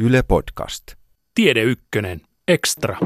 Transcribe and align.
Yle 0.00 0.22
Podcast. 0.22 0.82
Tiede 1.34 1.62
Ykkönen. 1.62 2.20
Extra. 2.48 2.96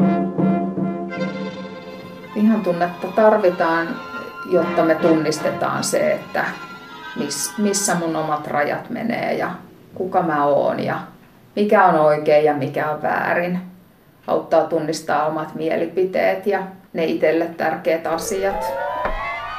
Vihan 2.34 2.60
tunnetta 2.60 3.06
tarvitaan, 3.06 3.88
jotta 4.50 4.82
me 4.82 4.94
tunnistetaan 4.94 5.84
se, 5.84 6.12
että 6.12 6.44
miss, 7.16 7.58
missä 7.58 7.94
mun 7.94 8.16
omat 8.16 8.46
rajat 8.46 8.90
menee 8.90 9.34
ja 9.34 9.50
kuka 9.94 10.22
mä 10.22 10.44
oon 10.44 10.80
ja 10.80 11.00
mikä 11.56 11.86
on 11.86 11.94
oikein 11.94 12.44
ja 12.44 12.54
mikä 12.54 12.90
on 12.90 13.02
väärin. 13.02 13.58
Auttaa 14.26 14.64
tunnistaa 14.64 15.26
omat 15.26 15.54
mielipiteet 15.54 16.46
ja 16.46 16.62
ne 16.92 17.04
itselle 17.04 17.46
tärkeät 17.46 18.06
asiat. 18.06 18.64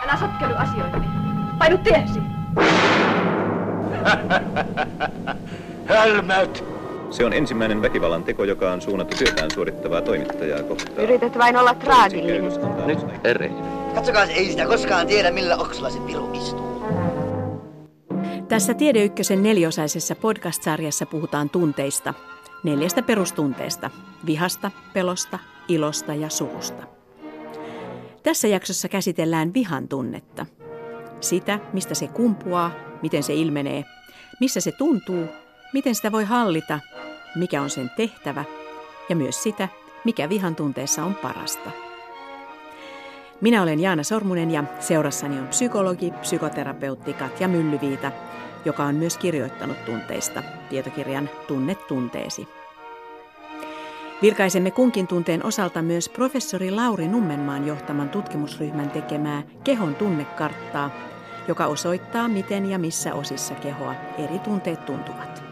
Älä 0.04 0.18
sotkeudu 0.20 0.54
asioihin. 0.57 1.04
Painu 1.59 1.77
tiesi. 1.77 2.20
Hölmöt! 5.89 6.72
Se 7.14 7.25
on 7.25 7.34
ensimmäinen 7.34 7.82
väkivallan 7.82 8.23
teko, 8.23 8.43
joka 8.43 8.71
on 8.71 8.82
suunnattu 8.82 9.17
työtään 9.17 9.52
suorittavaa 9.52 10.02
toimittajaa 10.02 10.63
kohtaan. 10.63 10.99
Yrität 10.99 11.38
vain 11.38 11.58
olla 11.58 11.73
traagillinen. 11.73 12.52
Nyt 12.85 12.99
Erehdy. 13.23 13.58
Katsokaa, 13.95 14.23
ei 14.23 14.52
sitä 14.52 14.66
koskaan 14.66 15.08
tiedä, 15.08 15.31
millä 15.31 15.57
oksalla 15.57 15.90
se 15.90 15.99
piru 15.99 16.30
istuu. 16.34 16.84
Tässä 18.48 18.73
Tiede 18.73 19.04
Ykkösen 19.04 19.44
neliosaisessa 19.44 20.16
podcast-sarjassa 20.16 21.05
puhutaan 21.05 21.49
tunteista. 21.49 22.13
Neljästä 22.63 23.02
perustunteesta. 23.02 23.90
Vihasta, 24.26 24.71
pelosta, 24.93 25.40
ilosta 25.68 26.13
ja 26.13 26.30
surusta. 26.30 26.84
Tässä 28.23 28.48
jaksossa 28.48 28.88
käsitellään 28.88 29.54
vihan 29.54 29.88
tunnetta. 29.88 30.45
Sitä, 31.21 31.59
mistä 31.73 31.93
se 31.93 32.07
kumpuaa, 32.07 32.71
miten 33.02 33.23
se 33.23 33.34
ilmenee, 33.34 33.85
missä 34.40 34.62
se 34.62 34.71
tuntuu, 34.71 35.26
miten 35.73 35.95
sitä 35.95 36.12
voi 36.12 36.23
hallita, 36.23 36.80
mikä 37.35 37.61
on 37.61 37.69
sen 37.69 37.91
tehtävä 37.97 38.43
ja 39.09 39.15
myös 39.15 39.43
sitä, 39.43 39.67
mikä 40.03 40.29
vihan 40.29 40.55
tunteessa 40.55 41.03
on 41.03 41.15
parasta. 41.15 41.71
Minä 43.41 43.63
olen 43.63 43.79
Jaana 43.79 44.03
Sormunen 44.03 44.51
ja 44.51 44.63
seurassani 44.79 45.40
on 45.40 45.48
psykologi, 45.48 46.12
psykoterapeutti 46.21 47.13
Katja 47.13 47.48
Myllyviita, 47.48 48.12
joka 48.65 48.84
on 48.84 48.95
myös 48.95 49.17
kirjoittanut 49.17 49.85
tunteista 49.85 50.43
tietokirjan 50.70 51.29
Tunne 51.48 51.75
tunteesi. 51.75 52.48
Vilkaisemme 54.21 54.71
kunkin 54.71 55.07
tunteen 55.07 55.45
osalta 55.45 55.81
myös 55.81 56.09
professori 56.09 56.71
Lauri 56.71 57.07
Nummenmaan 57.07 57.68
johtaman 57.68 58.09
tutkimusryhmän 58.09 58.90
tekemää 58.90 59.43
kehon 59.63 59.95
tunnekarttaa, 59.95 60.90
joka 61.47 61.65
osoittaa, 61.65 62.27
miten 62.27 62.70
ja 62.70 62.79
missä 62.79 63.13
osissa 63.13 63.55
kehoa 63.55 63.95
eri 64.18 64.40
tunteet 64.40 64.85
tuntuvat. 64.85 65.43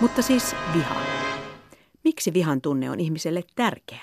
Mutta 0.00 0.22
siis 0.22 0.56
viha. 0.74 0.94
Miksi 2.04 2.34
vihan 2.34 2.60
tunne 2.60 2.90
on 2.90 3.00
ihmiselle 3.00 3.42
tärkeä? 3.56 4.00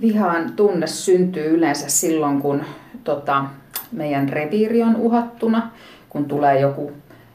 Vihan 0.00 0.52
tunne 0.52 0.86
syntyy 0.86 1.50
yleensä 1.50 1.88
silloin, 1.88 2.40
kun 2.40 2.64
tota, 3.04 3.44
meidän 3.92 4.28
reviiri 4.28 4.82
on 4.82 4.96
uhattuna, 4.96 5.70
kun 6.08 6.24
tulee 6.24 6.60
joku 6.60 6.92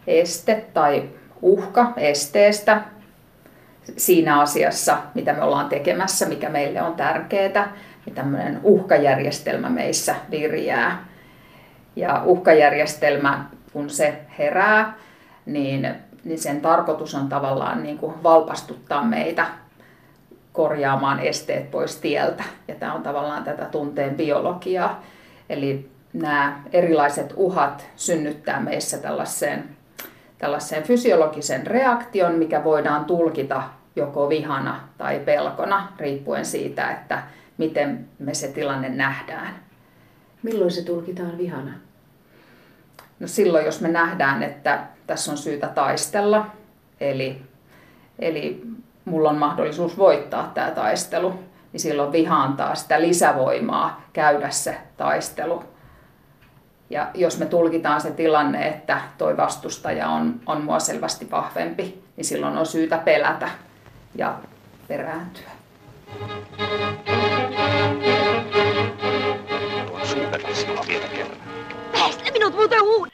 este 0.08 0.66
tai 0.74 1.04
uhka 1.42 1.94
esteestä 1.98 2.82
siinä 3.98 4.42
asiassa, 4.42 4.98
mitä 5.16 5.34
me 5.34 5.44
ollaan 5.44 5.70
tekemässä, 5.70 6.26
mikä 6.26 6.50
meille 6.50 6.82
on 6.82 6.94
tärkeää, 6.94 7.76
niin 8.06 8.16
tämmöinen 8.16 8.60
uhkajärjestelmä 8.64 9.70
meissä 9.70 10.16
virjää. 10.32 11.06
Ja 11.96 12.22
uhkajärjestelmä, 12.26 13.46
kun 13.74 13.90
se 13.90 14.14
herää, 14.38 14.94
niin, 15.46 15.96
niin 16.24 16.40
sen 16.40 16.62
tarkoitus 16.62 17.16
on 17.16 17.30
tavallaan 17.30 17.84
niin 17.84 17.98
kuin 17.98 18.24
valpastuttaa 18.24 19.04
meitä 19.04 19.46
korjaamaan 20.54 21.20
esteet 21.20 21.72
pois 21.72 21.96
tieltä. 21.96 22.44
Ja 22.68 22.76
tämä 22.76 22.94
on 22.94 23.04
tavallaan 23.04 23.44
tätä 23.44 23.66
tunteen 23.66 24.16
biologiaa. 24.16 25.04
Eli 25.50 25.90
nämä 26.14 26.62
erilaiset 26.74 27.34
uhat 27.36 27.86
synnyttää 27.96 28.60
meissä 28.60 28.98
tällaiseen, 28.98 29.64
tällaiseen 30.38 30.84
fysiologisen 30.84 31.68
reaktion, 31.68 32.34
mikä 32.34 32.64
voidaan 32.64 33.06
tulkita 33.06 33.64
joko 33.96 34.30
vihana 34.30 34.80
tai 34.98 35.20
pelkona, 35.20 35.88
riippuen 35.98 36.46
siitä, 36.46 36.92
että 36.92 37.24
miten 37.58 38.08
me 38.20 38.34
se 38.34 38.48
tilanne 38.48 38.90
nähdään. 38.90 39.56
Milloin 40.44 40.72
se 40.72 40.84
tulkitaan 40.84 41.38
vihana? 41.38 41.72
No 43.22 43.28
silloin, 43.28 43.66
jos 43.66 43.82
me 43.82 43.88
nähdään, 43.88 44.44
että 44.44 44.80
tässä 45.08 45.32
on 45.32 45.38
syytä 45.38 45.68
taistella, 45.68 46.46
eli, 47.00 47.42
eli 48.20 48.64
mulla 49.06 49.30
on 49.30 49.38
mahdollisuus 49.38 49.98
voittaa 49.98 50.52
tämä 50.54 50.72
taistelu, 50.72 51.40
niin 51.72 51.82
silloin 51.82 52.12
viha 52.12 52.44
antaa 52.44 52.76
sitä 52.76 53.02
lisävoimaa 53.02 54.02
käydä 54.14 54.50
se 54.50 54.78
taistelu. 54.98 55.64
Ja 56.90 57.12
jos 57.14 57.40
me 57.40 57.46
tulkitaan 57.46 58.02
se 58.02 58.12
tilanne, 58.12 58.68
että 58.68 59.02
toi 59.18 59.38
vastustaja 59.38 60.10
on, 60.10 60.40
on 60.46 60.62
mua 60.62 60.80
selvästi 60.80 61.32
vahvempi, 61.32 62.04
niin 62.18 62.26
silloin 62.26 62.58
on 62.58 62.66
syytä 62.66 62.98
pelätä 62.98 63.50
ja 64.16 64.36
perääntyä. 64.88 65.52
Minut 72.34 72.56
muuten 72.56 72.82
uuden. 72.82 73.11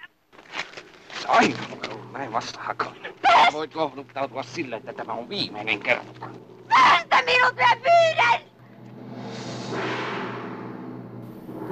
Aina 1.27 1.57
ollut 1.91 2.13
näin 2.13 2.33
vastahakoinen. 2.33 3.13
Voit 3.53 3.75
lohduttautua 3.75 4.43
sille, 4.43 4.75
että 4.75 4.93
tämä 4.93 5.13
on 5.13 5.29
viimeinen 5.29 5.79
kerta. 5.79 6.27
Päästä 6.69 7.21
minut 7.25 7.55
minä 7.55 7.77
pyydän! 7.83 8.41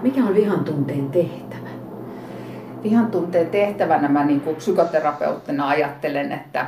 Mikä 0.01 0.23
on 0.23 0.35
vihan 0.35 0.65
tunteen 0.65 1.09
tehtävä? 1.11 1.69
Vihan 2.83 3.11
tunteen 3.11 3.49
tehtävänä 3.49 4.07
mä 4.07 4.25
niin 4.25 4.41
kuin 4.41 4.55
psykoterapeuttina 4.55 5.67
ajattelen, 5.67 6.31
että, 6.31 6.67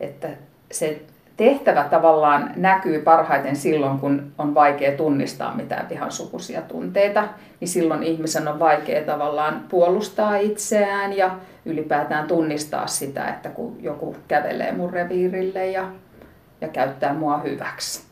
että 0.00 0.28
se 0.72 1.02
tehtävä 1.38 1.84
tavallaan 1.84 2.50
näkyy 2.56 3.02
parhaiten 3.02 3.56
silloin, 3.56 3.98
kun 3.98 4.32
on 4.38 4.54
vaikea 4.54 4.96
tunnistaa 4.96 5.54
mitään 5.54 5.88
vihan 5.88 6.12
sukuisia 6.12 6.62
tunteita, 6.62 7.28
niin 7.60 7.68
silloin 7.68 8.02
ihmisen 8.02 8.48
on 8.48 8.58
vaikea 8.58 9.04
tavallaan 9.04 9.64
puolustaa 9.68 10.36
itseään 10.36 11.16
ja 11.16 11.30
ylipäätään 11.64 12.26
tunnistaa 12.26 12.86
sitä, 12.86 13.28
että 13.28 13.48
kun 13.48 13.76
joku 13.80 14.16
kävelee 14.28 14.72
mun 14.72 14.92
reviirille 14.92 15.70
ja, 15.70 15.88
ja 16.60 16.68
käyttää 16.68 17.14
mua 17.14 17.38
hyväksi. 17.38 18.02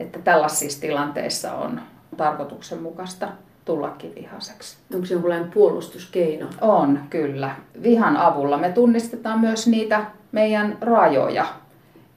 Että 0.00 0.18
tällaisissa 0.18 0.80
tilanteissa 0.80 1.54
on 1.54 1.80
tarkoituksenmukaista 2.16 3.28
tullakin 3.64 4.14
vihaseksi. 4.14 4.76
Onko 4.94 5.06
se 5.06 5.14
jonkinlainen 5.14 5.50
puolustuskeino? 5.50 6.46
On, 6.60 7.00
kyllä. 7.10 7.50
Vihan 7.82 8.16
avulla 8.16 8.58
me 8.58 8.68
tunnistetaan 8.68 9.40
myös 9.40 9.66
niitä 9.66 10.04
meidän 10.32 10.78
rajoja 10.80 11.46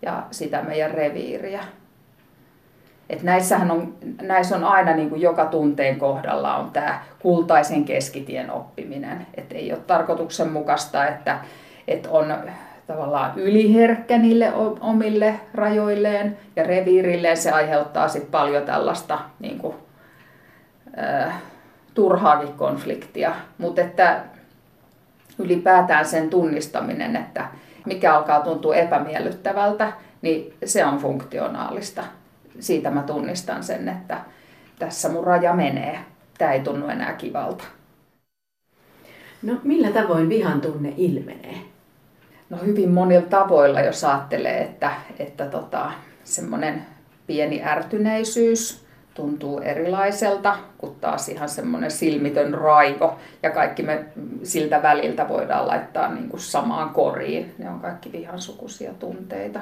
ja 0.02 0.24
sitä 0.32 0.62
meidän 0.62 0.92
reviiriä. 0.92 1.64
Et 3.10 3.24
näissähän 3.24 3.72
on, 3.72 3.94
näissä 4.22 4.56
on 4.56 4.64
aina 4.64 4.96
niin 4.96 5.10
kuin 5.10 5.22
joka 5.22 5.46
tunteen 5.46 6.00
kohdalla 6.00 6.56
on 6.56 6.72
tämä 6.72 7.02
kultaisen 7.20 7.86
keskitien 7.86 8.52
oppiminen. 8.52 9.28
Et 9.34 9.52
ei 9.52 9.74
ole 9.74 9.82
tarkoituksenmukaista, 9.88 11.08
että, 11.08 11.40
että 11.88 12.10
on 12.10 12.38
tavallaan 12.88 13.34
yliherkkä 13.36 14.18
niille 14.18 14.54
omille 14.82 15.40
rajoilleen 15.54 16.38
ja 16.56 16.64
reviirilleen. 16.64 17.38
Se 17.38 17.52
aiheuttaa 17.52 18.08
sit 18.08 18.32
paljon 18.32 18.64
tällaista 18.64 19.20
niin 19.40 19.58
kuin, 19.58 19.76
äh, 21.04 21.42
turhaakin 21.94 22.54
konfliktia. 22.54 23.32
Mutta 23.58 23.82
että 23.82 24.22
ylipäätään 25.40 26.06
sen 26.06 26.30
tunnistaminen, 26.30 27.16
että 27.16 27.46
mikä 27.86 28.14
alkaa 28.14 28.42
tuntua 28.42 28.76
epämiellyttävältä, 28.76 29.94
niin 30.22 30.54
se 30.66 30.86
on 30.86 30.98
funktionaalista. 30.98 32.04
Siitä 32.60 32.90
mä 32.92 33.04
tunnistan 33.04 33.64
sen, 33.64 33.90
että 33.90 34.22
tässä 34.80 35.10
mun 35.10 35.24
raja 35.24 35.54
menee. 35.54 36.00
Tämä 36.38 36.52
ei 36.52 36.60
tunnu 36.60 36.88
enää 36.88 37.14
kivalta. 37.14 37.64
No 39.42 39.54
millä 39.64 39.90
tavoin 39.92 40.30
vihan 40.30 40.62
tunne 40.62 40.94
ilmenee? 40.98 41.56
No 42.50 42.58
hyvin 42.66 42.90
monilla 42.90 43.26
tavoilla, 43.26 43.82
jos 43.82 44.04
ajattelee, 44.04 44.62
että, 44.62 44.92
että 45.20 45.46
tota, 45.46 45.92
semmoinen 46.24 46.86
pieni 47.28 47.64
ärtyneisyys 47.64 48.86
tuntuu 49.20 49.60
erilaiselta, 49.60 50.58
kun 50.78 50.96
taas 51.02 51.30
ihan 51.30 51.50
semmoinen 51.50 51.92
silmitön 51.92 52.54
raivo. 52.54 53.20
Ja 53.44 53.50
kaikki 53.50 53.84
me 53.84 54.06
siltä 54.44 54.82
väliltä 54.82 55.28
voidaan 55.30 55.68
laittaa 55.68 56.14
niin 56.14 56.30
kuin 56.30 56.40
samaan 56.40 56.90
koriin. 56.90 57.56
Ne 57.58 57.70
on 57.70 57.80
kaikki 57.80 58.12
vihan 58.12 58.42
sukuisia 58.42 58.94
tunteita. 58.94 59.60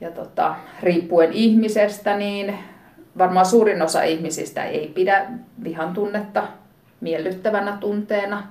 Ja 0.00 0.10
tota, 0.10 0.54
riippuen 0.82 1.32
ihmisestä, 1.32 2.16
niin 2.16 2.54
varmaan 3.18 3.46
suurin 3.46 3.82
osa 3.82 4.02
ihmisistä 4.02 4.64
ei 4.64 4.92
pidä 4.94 5.26
vihan 5.64 5.94
tunnetta 5.94 6.42
miellyttävänä 7.00 7.76
tunteena. 7.80 8.42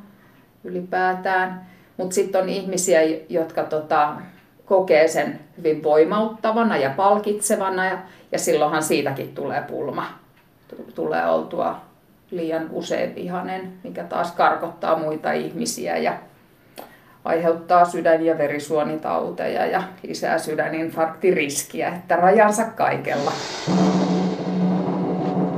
ylipäätään. 0.64 1.66
Mutta 1.98 2.16
sitten 2.16 2.42
on 2.42 2.50
ihmisiä, 2.50 3.02
jotka 3.30 3.64
tota, 3.64 4.16
kokee 4.66 5.08
sen 5.08 5.40
hyvin 5.58 5.84
voimauttavana 5.84 6.78
ja 6.78 6.90
palkitsevana 6.90 7.86
ja, 7.86 7.98
ja 8.32 8.40
silloinhan 8.40 8.84
siitäkin 8.84 9.36
tulee 9.36 9.62
pulma. 9.62 10.06
Tulee 10.96 11.30
oltua 11.30 11.82
liian 12.32 12.68
usein 12.72 13.16
vihanen, 13.16 13.74
mikä 13.84 14.04
taas 14.04 14.32
karkottaa 14.32 15.00
muita 15.00 15.32
ihmisiä 15.32 15.98
ja 15.98 16.18
aiheuttaa 17.26 17.86
sydän- 17.86 18.26
ja 18.26 18.38
verisuonitauteja 18.38 19.66
ja 19.66 19.84
lisää 20.08 20.38
sydäninfarktiriskiä, 20.38 21.88
että 21.88 22.16
rajansa 22.16 22.66
kaikella. 22.66 23.32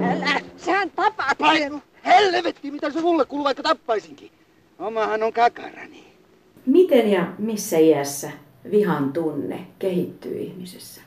Älä, 0.04 0.42
sähän 0.58 0.92
tapaat 0.96 1.38
minut. 1.40 1.84
Helvetti, 2.06 2.72
mitä 2.72 2.90
se 2.92 3.02
mulle 3.02 3.26
kuuluu, 3.26 3.46
vaikka 3.46 3.64
tappaisinkin. 3.64 4.32
Omahan 4.80 5.24
on 5.24 5.34
kakarani. 5.34 6.08
Miten 6.66 7.12
ja 7.12 7.28
missä 7.38 7.78
iässä 7.78 8.32
vihan 8.72 9.14
tunne 9.14 9.60
kehittyy 9.80 10.38
ihmisessä? 10.38 11.02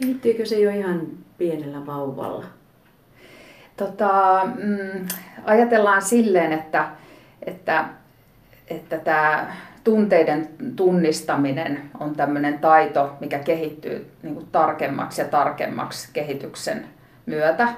Kehittyykö 0.00 0.46
se 0.46 0.60
jo 0.60 0.70
ihan 0.70 1.06
pienellä 1.38 1.86
vauvalla? 1.86 2.44
Tota, 3.76 4.40
mm, 4.62 5.06
ajatellaan 5.44 6.02
silleen, 6.02 6.52
että, 6.52 6.88
että, 7.42 7.84
että 8.68 8.98
tämä 8.98 9.54
tunteiden 9.84 10.48
tunnistaminen 10.76 11.90
on 12.00 12.16
tämmöinen 12.16 12.58
taito, 12.58 13.16
mikä 13.20 13.38
kehittyy 13.38 14.10
niin 14.22 14.34
kuin 14.34 14.46
tarkemmaksi 14.52 15.20
ja 15.20 15.28
tarkemmaksi 15.28 16.08
kehityksen 16.12 16.86
myötä. 17.26 17.68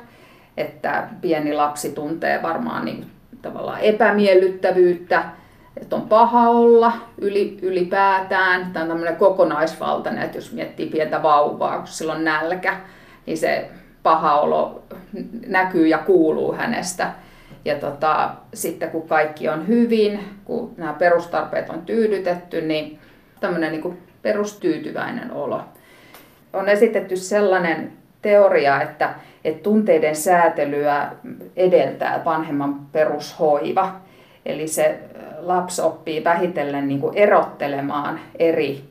Että 0.57 1.09
pieni 1.21 1.53
lapsi 1.53 1.93
tuntee 1.93 2.43
varmaan 2.43 2.85
niin 2.85 3.07
tavallaan 3.43 3.81
epämiellyttävyyttä, 3.81 5.25
että 5.81 5.97
on 5.97 6.09
paha 6.09 6.51
olla 6.51 6.93
yli, 7.19 7.59
ylipäätään. 7.63 8.73
Tämä 8.73 8.83
on 8.83 8.89
tämmöinen 8.89 9.17
kokonaisvaltainen, 9.17 10.23
että 10.23 10.39
jos 10.39 10.53
miettii 10.53 10.87
pientä 10.87 11.23
vauvaa, 11.23 11.79
kun 11.79 11.87
sillä 11.87 12.13
on 12.13 12.25
nälkä, 12.25 12.77
niin 13.27 13.39
se 13.39 13.69
paha 14.03 14.41
olo 14.41 14.83
näkyy 15.47 15.87
ja 15.87 15.99
kuuluu 15.99 16.53
hänestä. 16.53 17.13
Ja 17.65 17.75
tota, 17.75 18.31
sitten 18.55 18.91
kun 18.91 19.09
kaikki 19.09 19.49
on 19.49 19.69
hyvin, 19.69 20.21
kun 20.45 20.75
nämä 20.77 20.93
perustarpeet 20.93 21.71
on 21.71 21.83
tyydytetty, 21.83 22.61
niin 22.61 22.99
tämmöinen 23.41 23.73
niin 23.73 23.99
perustyytyväinen 24.23 25.33
olo. 25.33 25.61
On 26.53 26.69
esitetty 26.69 27.17
sellainen 27.17 27.93
teoria, 28.23 28.83
että, 28.83 29.15
että 29.45 29.63
tunteiden 29.63 30.17
säätelyä 30.17 31.09
edeltää 31.57 32.25
vanhemman 32.25 32.87
perushoiva. 32.93 33.97
Eli 34.47 34.69
se 34.69 34.99
lapsi 35.49 35.83
oppii 35.83 36.25
vähitellen 36.25 36.89
niin 36.89 37.01
kuin 37.01 37.17
erottelemaan 37.17 38.21
eri, 38.39 38.85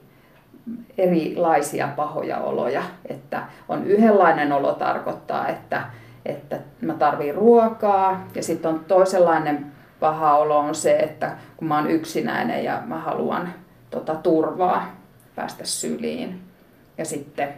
erilaisia 0.98 1.90
pahoja 1.96 2.38
oloja. 2.38 2.84
Että 3.10 3.44
on 3.70 3.88
yhdenlainen 3.88 4.52
olo 4.52 4.74
tarkoittaa, 4.74 5.48
että, 5.48 5.82
että 6.26 6.60
mä 6.82 6.94
tarviin 6.94 7.36
ruokaa 7.36 8.28
ja 8.36 8.44
sitten 8.44 8.72
on 8.72 8.86
toisenlainen 8.88 9.66
paha 10.00 10.38
olo 10.38 10.58
on 10.58 10.76
se, 10.76 10.98
että 10.98 11.32
kun 11.58 11.68
mä 11.68 11.78
oon 11.78 11.92
yksinäinen 11.92 12.64
ja 12.64 12.82
mä 12.86 12.98
haluan 13.00 13.54
tota, 13.90 14.16
turvaa 14.16 14.96
päästä 15.36 15.66
syliin. 15.66 16.42
Ja 16.98 17.06
sitten 17.06 17.50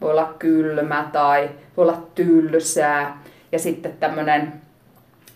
voi 0.00 0.10
olla 0.10 0.34
kylmä 0.38 1.08
tai 1.12 1.50
voi 1.76 1.82
olla 1.82 2.02
tylsää. 2.14 3.18
Ja 3.52 3.58
sitten 3.58 3.92
tämmöinen 4.00 4.61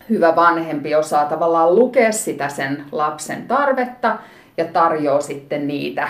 hyvä 0.09 0.35
vanhempi 0.35 0.95
osaa 0.95 1.25
tavallaan 1.25 1.75
lukea 1.75 2.11
sitä 2.11 2.49
sen 2.49 2.85
lapsen 2.91 3.47
tarvetta 3.47 4.17
ja 4.57 4.65
tarjoaa 4.65 5.21
sitten 5.21 5.67
niitä 5.67 6.09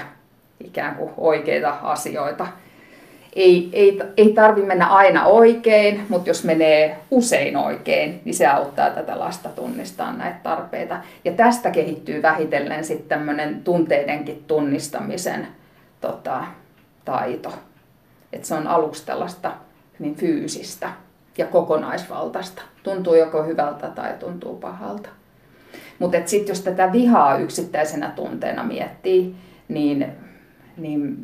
ikään 0.63 0.95
kuin 0.95 1.13
oikeita 1.17 1.69
asioita. 1.81 2.47
Ei, 3.35 3.69
ei, 3.73 3.99
ei 4.17 4.33
tarvi 4.33 4.61
mennä 4.61 4.87
aina 4.87 5.25
oikein, 5.25 6.05
mutta 6.09 6.29
jos 6.29 6.43
menee 6.43 6.97
usein 7.11 7.57
oikein, 7.57 8.21
niin 8.25 8.35
se 8.35 8.47
auttaa 8.47 8.89
tätä 8.89 9.19
lasta 9.19 9.49
tunnistaa 9.49 10.13
näitä 10.13 10.37
tarpeita. 10.43 10.97
Ja 11.25 11.31
tästä 11.31 11.71
kehittyy 11.71 12.21
vähitellen 12.21 12.85
sitten 12.85 13.09
tämmöinen 13.09 13.63
tunteidenkin 13.63 14.43
tunnistamisen 14.47 15.47
tota, 16.01 16.43
taito. 17.05 17.53
Että 18.33 18.47
se 18.47 18.53
on 18.53 18.67
aluksi 18.67 19.05
tällaista 19.05 19.51
hyvin 19.99 20.15
fyysistä 20.15 20.89
ja 21.37 21.45
kokonaisvaltaista. 21.45 22.61
Tuntuu 22.83 23.15
joko 23.15 23.43
hyvältä 23.43 23.87
tai 23.87 24.13
tuntuu 24.19 24.55
pahalta. 24.55 25.09
Mutta 25.99 26.17
sitten 26.25 26.51
jos 26.51 26.61
tätä 26.61 26.91
vihaa 26.91 27.37
yksittäisenä 27.37 28.09
tunteena 28.15 28.63
miettii, 28.63 29.35
niin, 29.67 30.11
niin 30.77 31.17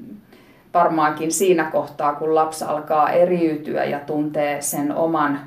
varmaankin 0.73 1.31
siinä 1.31 1.63
kohtaa, 1.63 2.15
kun 2.15 2.35
lapsi 2.35 2.65
alkaa 2.65 3.09
eriytyä 3.09 3.83
ja 3.83 3.99
tuntee 3.99 4.61
sen 4.61 4.95
oman, 4.95 5.39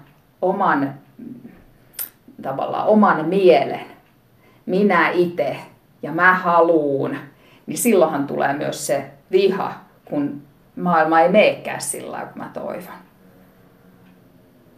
oman, 0.43 0.95
tavallaan 2.43 2.87
oman 2.87 3.29
mielen, 3.29 3.81
minä 4.67 5.11
itse 5.11 5.57
ja 6.03 6.13
mä 6.13 6.35
haluun, 6.35 7.17
niin 7.67 7.79
silloinhan 7.79 8.27
tulee 8.27 8.53
myös 8.53 8.87
se 8.87 9.11
viha, 9.31 9.73
kun 10.05 10.43
maailma 10.77 11.21
ei 11.21 11.29
meekään 11.29 11.81
sillä 11.81 12.19
kun 12.19 12.43
mä 12.43 12.51
toivon. 12.55 13.06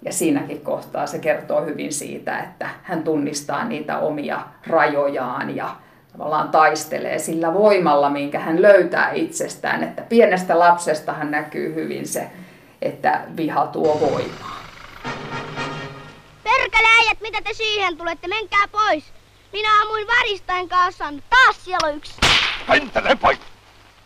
Ja 0.08 0.12
siinäkin 0.12 0.60
kohtaa 0.60 1.06
se 1.06 1.18
kertoo 1.18 1.64
hyvin 1.64 1.92
siitä, 1.92 2.38
että 2.38 2.70
hän 2.82 3.02
tunnistaa 3.02 3.64
niitä 3.64 3.98
omia 3.98 4.40
rajojaan 4.66 5.56
ja 5.56 5.76
tavallaan 6.12 6.48
taistelee 6.48 7.18
sillä 7.18 7.54
voimalla, 7.54 8.10
minkä 8.10 8.38
hän 8.38 8.62
löytää 8.62 9.10
itsestään. 9.12 9.84
Että 9.84 10.02
pienestä 10.02 10.58
lapsesta 10.58 11.12
hän 11.12 11.30
näkyy 11.30 11.74
hyvin 11.74 12.08
se, 12.08 12.30
että 12.82 13.20
viha 13.36 13.66
tuo 13.66 14.00
voimaa. 14.00 14.62
Perkele 16.44 16.88
äijät, 16.98 17.20
mitä 17.20 17.38
te 17.44 17.52
siihen 17.52 17.96
tulette? 17.96 18.28
Menkää 18.28 18.68
pois. 18.72 19.04
Minä 19.52 19.82
ammuin 19.82 20.06
varistain 20.06 20.68
kanssa. 20.68 21.04
Taas 21.30 21.64
siellä 21.64 21.88
on 21.88 21.96
yksi. 21.96 22.14
Pentele 22.66 23.16
pois! 23.16 23.38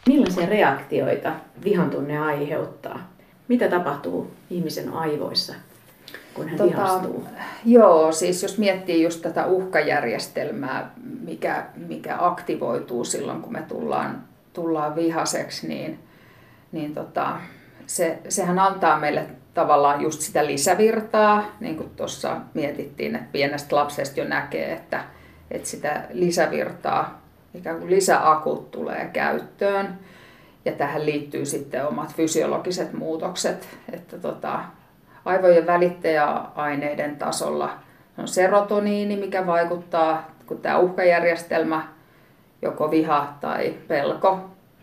Millaisia 0.08 0.46
reaktioita 0.46 1.32
vihan 1.64 1.90
tunne 1.90 2.18
aiheuttaa? 2.18 2.98
Mitä 3.48 3.68
tapahtuu 3.68 4.34
ihmisen 4.50 4.92
aivoissa, 4.92 5.54
kun 6.34 6.48
hän 6.48 6.58
tota, 6.58 6.70
vihastuu? 6.70 7.26
Joo, 7.64 8.12
siis 8.12 8.42
jos 8.42 8.58
miettii 8.58 9.02
just 9.02 9.22
tätä 9.22 9.46
uhkajärjestelmää, 9.46 10.94
mikä, 11.20 11.66
mikä 11.76 12.16
aktivoituu 12.18 13.04
silloin, 13.04 13.42
kun 13.42 13.52
me 13.52 13.62
tullaan, 13.68 14.24
tullaan 14.52 14.96
vihaseksi, 14.96 15.68
niin, 15.68 15.98
niin 16.72 16.94
tota, 16.94 17.36
se, 17.86 18.18
sehän 18.28 18.58
antaa 18.58 19.00
meille 19.00 19.26
tavallaan 19.54 20.00
just 20.00 20.20
sitä 20.20 20.46
lisävirtaa, 20.46 21.44
niin 21.60 21.76
kuin 21.76 21.90
tuossa 21.96 22.36
mietittiin, 22.54 23.16
että 23.16 23.28
pienestä 23.32 23.76
lapsesta 23.76 24.20
jo 24.20 24.28
näkee, 24.28 24.72
että, 24.72 25.04
että 25.50 25.68
sitä 25.68 26.04
lisävirtaa, 26.12 27.22
ikään 27.54 27.78
kuin 27.78 27.90
lisäakut 27.90 28.70
tulee 28.70 29.10
käyttöön. 29.12 29.98
Ja 30.64 30.72
tähän 30.72 31.06
liittyy 31.06 31.46
sitten 31.46 31.86
omat 31.86 32.14
fysiologiset 32.14 32.92
muutokset, 32.92 33.68
että 33.92 34.18
tota, 34.18 34.60
aivojen 35.24 35.66
välittäjäaineiden 35.66 37.16
tasolla 37.16 37.70
on 38.18 38.28
serotoniini, 38.28 39.16
mikä 39.16 39.46
vaikuttaa, 39.46 40.30
kun 40.46 40.58
tämä 40.58 40.78
uhkajärjestelmä, 40.78 41.88
joko 42.62 42.90
viha 42.90 43.34
tai 43.40 43.74
pelko 43.88 44.40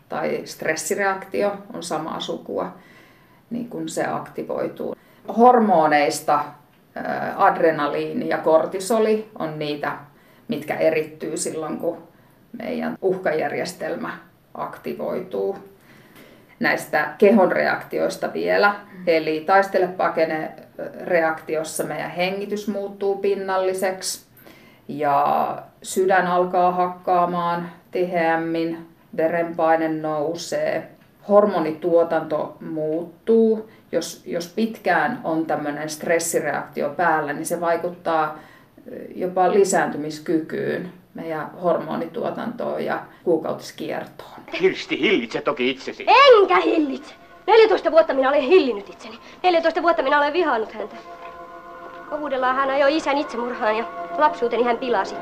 tai 0.10 0.42
stressireaktio 0.46 1.54
on 1.74 1.84
samaa 1.84 2.20
sukua, 2.20 2.76
niin 3.50 3.70
kun 3.70 3.90
se 3.90 4.06
aktivoituu. 4.06 4.96
Hormoneista 5.38 6.40
adrenaliini 7.38 8.30
ja 8.30 8.38
kortisoli 8.38 9.30
on 9.40 9.60
niitä, 9.60 9.98
mitkä 10.48 10.76
erittyy 10.76 11.38
silloin, 11.38 11.78
kun 11.78 11.98
meidän 12.60 12.98
uhkajärjestelmä 13.02 14.18
aktivoituu 14.54 15.58
näistä 16.60 17.14
kehon 17.18 17.52
reaktioista 17.52 18.34
vielä. 18.34 18.76
Eli 19.08 19.44
taistele-pakene 19.46 20.52
reaktiossa 21.04 21.84
meidän 21.84 22.12
hengitys 22.12 22.68
muuttuu 22.68 23.16
pinnalliseksi 23.16 24.26
ja 24.88 25.58
sydän 25.82 26.28
alkaa 26.28 26.72
hakkaamaan 26.72 27.70
tiheämmin, 27.92 28.88
verenpaine 29.18 29.88
nousee, 29.88 30.88
hormonituotanto 31.30 32.58
muuttuu. 32.62 33.70
Jos, 33.92 34.24
jos 34.26 34.54
pitkään 34.56 35.22
on 35.24 35.46
tämmöinen 35.46 35.90
stressireaktio 35.90 36.90
päällä, 36.90 37.34
niin 37.34 37.46
se 37.46 37.62
vaikuttaa 37.62 38.40
jopa 39.16 39.52
lisääntymiskykyyn, 39.52 40.92
meidän 41.14 41.52
hormonituotantoon 41.64 42.86
ja 42.86 43.00
kuukautiskiertoon. 43.24 44.40
Kirsti, 44.60 45.00
hillitse 45.00 45.42
toki 45.42 45.70
itsesi. 45.70 46.06
Enkä 46.08 46.62
hillitse. 46.62 47.14
14 47.48 47.92
vuotta 47.92 48.14
minä 48.14 48.30
olen 48.30 48.42
hillinnyt 48.42 48.90
itseni. 48.90 49.20
14 49.44 49.82
vuotta 49.82 50.04
minä 50.04 50.18
olen 50.18 50.34
vihannut 50.34 50.72
häntä. 50.72 50.96
Kovuudellaan 52.10 52.56
hän 52.56 52.70
ajoi 52.70 52.98
isän 52.98 53.18
itsemurhaan 53.18 53.78
ja 53.78 53.86
lapsuuteni 54.18 54.64
hän 54.64 54.78
pilasi. 54.78 55.16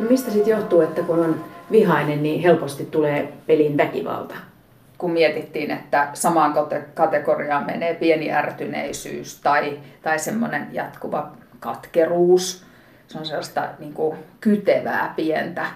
Mistä 0.00 0.30
sitten 0.30 0.50
johtuu, 0.50 0.80
että 0.80 1.02
kun 1.02 1.18
on 1.18 1.44
vihainen, 1.70 2.22
niin 2.22 2.40
helposti 2.40 2.84
tulee 2.84 3.32
pelin 3.46 3.76
väkivalta? 3.76 4.34
kun 5.02 5.10
mietittiin, 5.10 5.70
että 5.70 6.08
samaan 6.14 6.54
kategoriaan 6.94 7.66
menee 7.66 7.94
pieni 7.94 8.32
ärtyneisyys 8.32 9.40
tai, 9.40 9.78
tai 10.02 10.18
semmoinen 10.18 10.66
jatkuva 10.72 11.30
katkeruus. 11.62 12.64
Se 13.08 13.18
on 13.18 13.26
sellaista 13.26 13.68
niin 13.78 13.92
kuin, 13.92 14.18
kytevää 14.40 15.12
pientä 15.16 15.66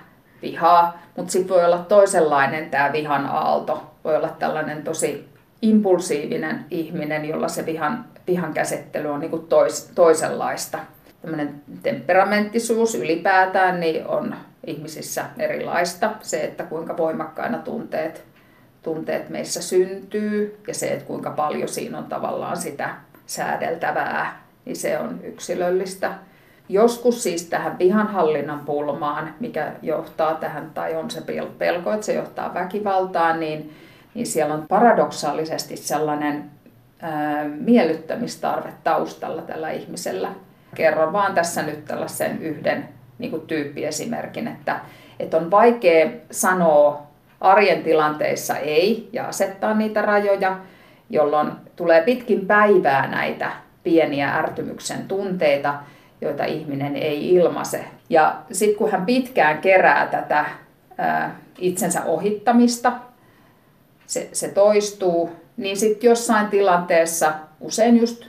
vihaa, 0.42 1.02
mutta 1.16 1.32
sitten 1.32 1.56
voi 1.56 1.64
olla 1.64 1.78
toisenlainen 1.78 2.70
tämä 2.70 2.92
vihan 2.92 3.26
aalto. 3.26 3.94
Voi 4.04 4.16
olla 4.16 4.28
tällainen 4.28 4.82
tosi 4.82 5.28
impulsiivinen 5.62 6.64
ihminen, 6.70 7.24
jolla 7.24 7.48
se 7.48 7.66
vihan, 7.66 8.04
vihan 8.26 8.54
käsittely 8.54 9.08
on 9.08 9.20
niin 9.20 9.30
kuin 9.30 9.46
tois, 9.46 9.90
toisenlaista. 9.94 10.78
Tämmöinen 11.22 11.62
temperamenttisuus 11.82 12.94
ylipäätään 12.94 13.80
niin 13.80 14.06
on 14.06 14.34
ihmisissä 14.66 15.24
erilaista. 15.38 16.10
Se, 16.22 16.44
että 16.44 16.64
kuinka 16.64 16.96
voimakkaina 16.96 17.58
tunteet 17.58 18.24
tunteet 18.86 19.28
meissä 19.28 19.62
syntyy 19.62 20.60
ja 20.66 20.74
se, 20.74 20.86
että 20.86 21.04
kuinka 21.04 21.30
paljon 21.30 21.68
siinä 21.68 21.98
on 21.98 22.04
tavallaan 22.04 22.56
sitä 22.56 22.94
säädeltävää, 23.26 24.45
niin 24.66 24.76
se 24.76 24.98
on 24.98 25.20
yksilöllistä. 25.22 26.14
Joskus 26.68 27.22
siis 27.22 27.44
tähän 27.44 27.78
vihanhallinnan 27.78 28.60
pulmaan, 28.60 29.34
mikä 29.40 29.72
johtaa 29.82 30.34
tähän, 30.34 30.70
tai 30.74 30.96
on 30.96 31.10
se 31.10 31.22
pelko, 31.58 31.92
että 31.92 32.06
se 32.06 32.14
johtaa 32.14 32.54
väkivaltaan, 32.54 33.40
niin, 33.40 33.72
niin 34.14 34.26
siellä 34.26 34.54
on 34.54 34.66
paradoksaalisesti 34.68 35.76
sellainen 35.76 36.50
ää, 37.02 37.44
miellyttämistarve 37.44 38.72
taustalla 38.84 39.42
tällä 39.42 39.70
ihmisellä. 39.70 40.28
Kerron 40.74 41.12
vaan 41.12 41.34
tässä 41.34 41.62
nyt 41.62 41.84
tällaisen 41.84 42.42
yhden 42.42 42.88
niin 43.18 43.30
kuin 43.30 43.46
tyyppiesimerkin, 43.46 44.48
että, 44.48 44.80
että 45.20 45.36
on 45.36 45.50
vaikea 45.50 46.10
sanoa 46.30 47.02
arjen 47.40 47.82
tilanteissa 47.82 48.56
ei 48.56 49.08
ja 49.12 49.28
asettaa 49.28 49.74
niitä 49.74 50.02
rajoja, 50.02 50.58
jolloin 51.10 51.52
tulee 51.76 52.02
pitkin 52.02 52.46
päivää 52.46 53.06
näitä 53.06 53.65
pieniä 53.86 54.34
ärtymyksen 54.34 55.08
tunteita, 55.08 55.74
joita 56.20 56.44
ihminen 56.44 56.96
ei 56.96 57.34
ilmaise. 57.34 57.84
Ja 58.10 58.36
sitten 58.52 58.78
kun 58.78 58.90
hän 58.90 59.06
pitkään 59.06 59.58
kerää 59.58 60.06
tätä 60.06 60.44
ää, 60.98 61.40
itsensä 61.58 62.04
ohittamista, 62.04 62.92
se, 64.06 64.28
se 64.32 64.48
toistuu, 64.48 65.30
niin 65.56 65.76
sitten 65.76 66.08
jossain 66.08 66.46
tilanteessa, 66.46 67.32
usein 67.60 68.00
just 68.00 68.24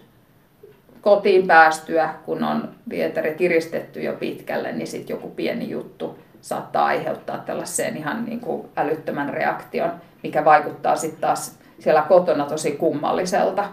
kotiin 1.01 1.47
päästyä, 1.47 2.09
kun 2.25 2.43
on 2.43 2.69
vieteri 2.89 3.35
kiristetty 3.35 4.01
jo 4.01 4.13
pitkälle, 4.13 4.71
niin 4.71 4.87
sitten 4.87 5.13
joku 5.13 5.29
pieni 5.29 5.69
juttu 5.69 6.19
saattaa 6.41 6.85
aiheuttaa 6.85 7.37
tällaiseen 7.37 7.97
ihan 7.97 8.25
niin 8.25 8.39
kuin 8.39 8.67
älyttömän 8.75 9.29
reaktion, 9.29 9.91
mikä 10.23 10.45
vaikuttaa 10.45 10.95
sitten 10.95 11.21
taas 11.21 11.55
siellä 11.79 12.01
kotona 12.01 12.45
tosi 12.45 12.71
kummalliselta, 12.71 13.69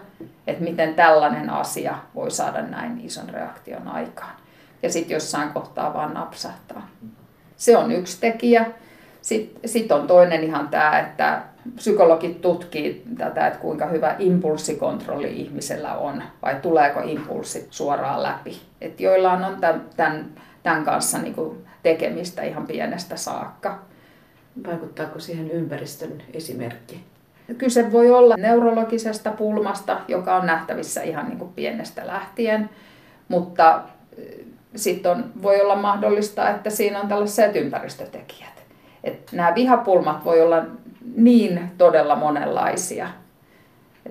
että 0.47 0.63
miten 0.63 0.95
tällainen 0.95 1.49
asia 1.49 1.95
voi 2.15 2.31
saada 2.31 2.61
näin 2.61 3.01
ison 3.05 3.29
reaktion 3.29 3.87
aikaan. 3.87 4.35
Ja 4.83 4.91
sitten 4.91 5.13
jossain 5.13 5.49
kohtaa 5.49 5.93
vaan 5.93 6.13
napsahtaa. 6.13 6.87
Se 7.55 7.77
on 7.77 7.91
yksi 7.91 8.19
tekijä. 8.19 8.65
Sitten 9.21 9.69
sit 9.69 9.91
on 9.91 10.07
toinen 10.07 10.43
ihan 10.43 10.67
tämä, 10.67 10.99
että 10.99 11.41
psykologit 11.75 12.41
tutkii 12.41 13.03
tätä, 13.17 13.47
että 13.47 13.59
kuinka 13.59 13.85
hyvä 13.85 14.15
impulssikontrolli 14.19 15.41
ihmisellä 15.41 15.97
on, 15.97 16.23
vai 16.41 16.55
tuleeko 16.55 16.99
impulssit 17.03 17.67
suoraan 17.69 18.23
läpi. 18.23 18.61
Et 18.81 18.99
joillain 18.99 19.43
on 19.43 19.57
tämän, 19.61 19.85
tämän, 19.95 20.25
tämän 20.63 20.83
kanssa 20.83 21.17
niin 21.17 21.33
kuin 21.33 21.65
tekemistä 21.83 22.43
ihan 22.43 22.67
pienestä 22.67 23.17
saakka. 23.17 23.79
Vaikuttaako 24.67 25.19
siihen 25.19 25.51
ympäristön 25.51 26.23
esimerkki? 26.33 27.14
Kyse 27.57 27.91
voi 27.91 28.11
olla 28.11 28.35
neurologisesta 28.37 29.31
pulmasta, 29.31 29.97
joka 30.07 30.35
on 30.35 30.45
nähtävissä 30.45 31.01
ihan 31.01 31.25
niin 31.27 31.37
kuin 31.37 31.53
pienestä 31.53 32.07
lähtien, 32.07 32.69
mutta 33.27 33.81
sitten 34.75 35.23
voi 35.41 35.61
olla 35.61 35.75
mahdollista, 35.75 36.49
että 36.49 36.69
siinä 36.69 37.01
on 37.01 37.07
tällaiset 37.07 37.55
ympäristötekijät. 37.55 38.63
Et 39.03 39.31
nämä 39.31 39.55
vihapulmat 39.55 40.25
voi 40.25 40.41
olla 40.41 40.63
niin 41.15 41.71
todella 41.77 42.15
monenlaisia. 42.15 43.07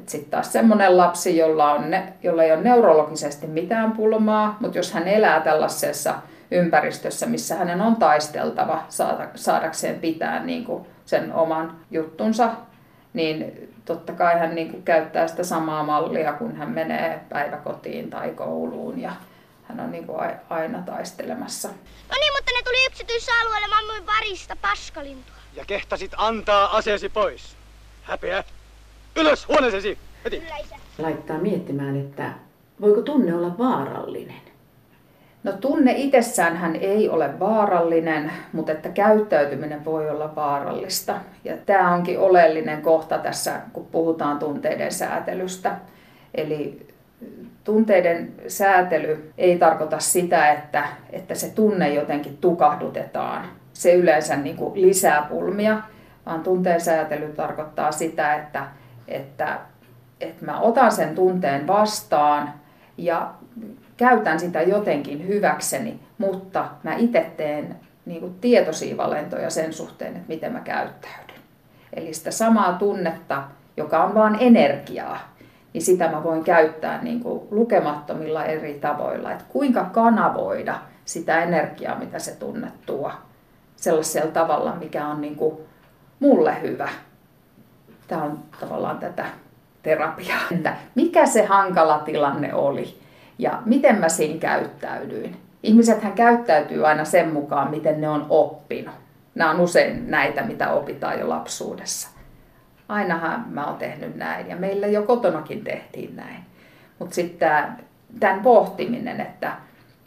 Sitten 0.07 0.31
taas 0.31 0.53
semmoinen 0.53 0.97
lapsi, 0.97 1.37
jolla, 1.37 1.73
on 1.73 1.91
ne, 1.91 2.13
jolla 2.23 2.43
ei 2.43 2.53
ole 2.53 2.63
neurologisesti 2.63 3.47
mitään 3.47 3.93
pulmaa, 3.93 4.57
mutta 4.61 4.79
jos 4.79 4.93
hän 4.93 5.09
elää 5.09 5.41
tällaisessa 5.41 6.15
ympäristössä, 6.51 7.27
missä 7.27 7.55
hänen 7.55 7.81
on 7.81 7.97
taisteltava 7.97 8.83
saadakseen 9.35 10.01
pitää 10.01 10.45
niin 10.45 10.65
kuin 10.65 10.87
sen 11.05 11.33
oman 11.33 11.77
juttunsa, 11.91 12.51
niin 13.15 13.69
totta 13.85 14.13
kai 14.13 14.39
hän 14.39 14.55
niin 14.55 14.71
kuin 14.71 14.83
käyttää 14.83 15.29
sitä 15.29 15.45
samaa 15.45 15.83
mallia, 15.83 16.33
kun 16.33 16.57
hän 16.57 16.71
menee 16.71 17.21
päiväkotiin 17.29 18.11
tai 18.11 18.31
kouluun 18.31 19.01
ja 19.01 19.13
hän 19.65 19.81
on 19.81 19.93
niin 19.93 20.07
kuin 20.07 20.19
aina 20.51 20.83
taistelemassa. 20.83 21.69
No 21.69 22.15
niin, 22.21 22.33
mutta 22.37 22.53
ne 22.57 22.63
tuli 22.65 22.87
yksityisalueelle, 22.87 23.69
mä 23.69 23.79
ammuin 23.79 24.07
varista 24.07 24.57
paskalintua. 24.57 25.35
Ja 25.55 25.65
kehtasit 25.65 26.13
antaa 26.17 26.77
aseesi 26.77 27.09
pois. 27.09 27.57
Häpeä. 28.03 28.45
Ylös 29.17 29.49
huoneeseesi, 29.49 29.99
heti. 30.25 30.43
Laittaa 30.99 31.39
miettimään, 31.39 32.01
että 32.01 32.33
voiko 32.81 33.03
tunne 33.03 33.35
olla 33.35 33.59
vaarallinen? 33.59 34.44
No 35.45 35.53
tunne 35.53 35.93
itsessään 35.93 36.57
hän 36.57 36.77
ei 36.77 37.09
ole 37.09 37.41
vaarallinen, 37.41 38.33
mutta 38.53 38.73
että 38.73 38.89
käyttäytyminen 38.89 39.85
voi 39.85 40.11
olla 40.11 40.37
vaarallista. 40.37 41.21
Ja 41.45 41.57
tämä 41.67 41.95
onkin 41.95 42.19
oleellinen 42.19 42.83
kohta 42.83 43.19
tässä, 43.19 43.61
kun 43.73 43.87
puhutaan 43.87 44.39
tunteiden 44.39 44.93
säätelystä. 44.93 45.77
Eli 46.35 46.87
tunteiden 47.65 48.33
säätely 48.49 49.33
ei 49.39 49.59
tarkoita 49.59 49.99
sitä, 49.99 50.53
että, 50.53 50.85
että 51.13 51.35
se 51.35 51.51
tunne 51.51 51.95
jotenkin 51.95 52.37
tukahdutetaan. 52.37 53.45
Se 53.73 53.95
yleensä 53.95 54.37
niin 54.37 54.57
kuin 54.57 54.83
lisää 54.83 55.27
pulmia, 55.29 55.81
vaan 56.27 56.41
tunteen 56.41 56.81
säätely 56.81 57.33
tarkoittaa 57.33 57.93
sitä, 57.93 58.35
että, 58.35 58.67
että, 59.09 59.59
että 60.21 60.45
mä 60.45 60.61
otan 60.61 60.93
sen 60.93 61.15
tunteen 61.15 61.67
vastaan 61.67 62.53
ja 62.99 63.35
käytän 63.97 64.41
sitä 64.41 64.63
jotenkin 64.63 65.29
hyväkseni, 65.29 66.01
mutta 66.19 66.69
mä 66.83 66.95
itse 66.95 67.33
teen 67.37 67.77
niin 68.07 68.21
kuin 68.21 68.35
tietoisia 68.41 68.97
valentoja 68.97 69.51
sen 69.51 69.73
suhteen, 69.73 70.17
että 70.17 70.29
miten 70.29 70.53
mä 70.53 70.61
käyttäydyn. 70.61 71.37
Eli 71.93 72.15
sitä 72.15 72.31
samaa 72.31 72.73
tunnetta, 72.73 73.43
joka 73.77 74.05
on 74.05 74.15
vain 74.15 74.37
energiaa, 74.41 75.35
niin 75.73 75.83
sitä 75.83 76.11
mä 76.11 76.25
voin 76.25 76.45
käyttää 76.45 77.03
niin 77.03 77.21
kuin 77.21 77.49
lukemattomilla 77.51 78.45
eri 78.45 78.75
tavoilla. 78.75 79.33
Että 79.33 79.45
kuinka 79.49 79.85
kanavoida 79.85 80.75
sitä 81.05 81.43
energiaa, 81.43 81.99
mitä 81.99 82.19
se 82.19 82.37
tunne 82.37 82.69
tuo, 82.87 83.13
sellaisella 83.77 84.31
tavalla, 84.31 84.77
mikä 84.81 85.07
on 85.07 85.21
niin 85.21 85.37
kuin 85.37 85.57
mulle 86.21 86.63
hyvä. 86.63 86.89
Tämä 88.09 88.23
on 88.23 88.39
tavallaan 88.61 88.99
tätä 88.99 89.27
terapiaa. 89.83 90.41
Että 90.51 90.77
mikä 90.95 91.27
se 91.27 91.45
hankala 91.45 91.99
tilanne 91.99 92.55
oli 92.55 93.04
ja 93.39 93.63
miten 93.65 93.99
mä 93.99 94.09
siinä 94.09 94.39
käyttäydyin. 94.39 95.37
Ihmisethän 95.63 96.13
käyttäytyy 96.13 96.87
aina 96.87 97.05
sen 97.05 97.33
mukaan, 97.33 97.71
miten 97.71 98.01
ne 98.01 98.09
on 98.09 98.27
oppinut. 98.29 98.95
Nämä 99.35 99.51
on 99.51 99.61
usein 99.61 100.11
näitä, 100.11 100.43
mitä 100.43 100.71
opitaan 100.73 101.21
jo 101.21 101.29
lapsuudessa. 101.29 102.09
Ainahan 102.89 103.45
mä 103.51 103.67
oon 103.67 103.77
tehnyt 103.77 104.17
näin 104.17 104.49
ja 104.49 104.57
meillä 104.57 104.87
jo 104.87 105.03
kotonakin 105.03 105.65
tehtiin 105.65 106.17
näin. 106.17 106.45
Mutta 106.99 107.15
sitten 107.15 107.63
tämän 108.21 108.41
pohtiminen, 108.41 109.21
että 109.21 109.53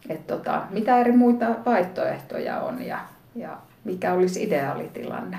et 0.10 0.28
tota, 0.28 0.62
mitä 0.70 1.00
eri 1.00 1.12
muita 1.12 1.46
vaihtoehtoja 1.66 2.60
on 2.60 2.86
ja, 2.86 3.00
ja 3.36 3.58
mikä 3.84 4.14
olisi 4.14 4.44
ideaalitilanne. 4.44 5.38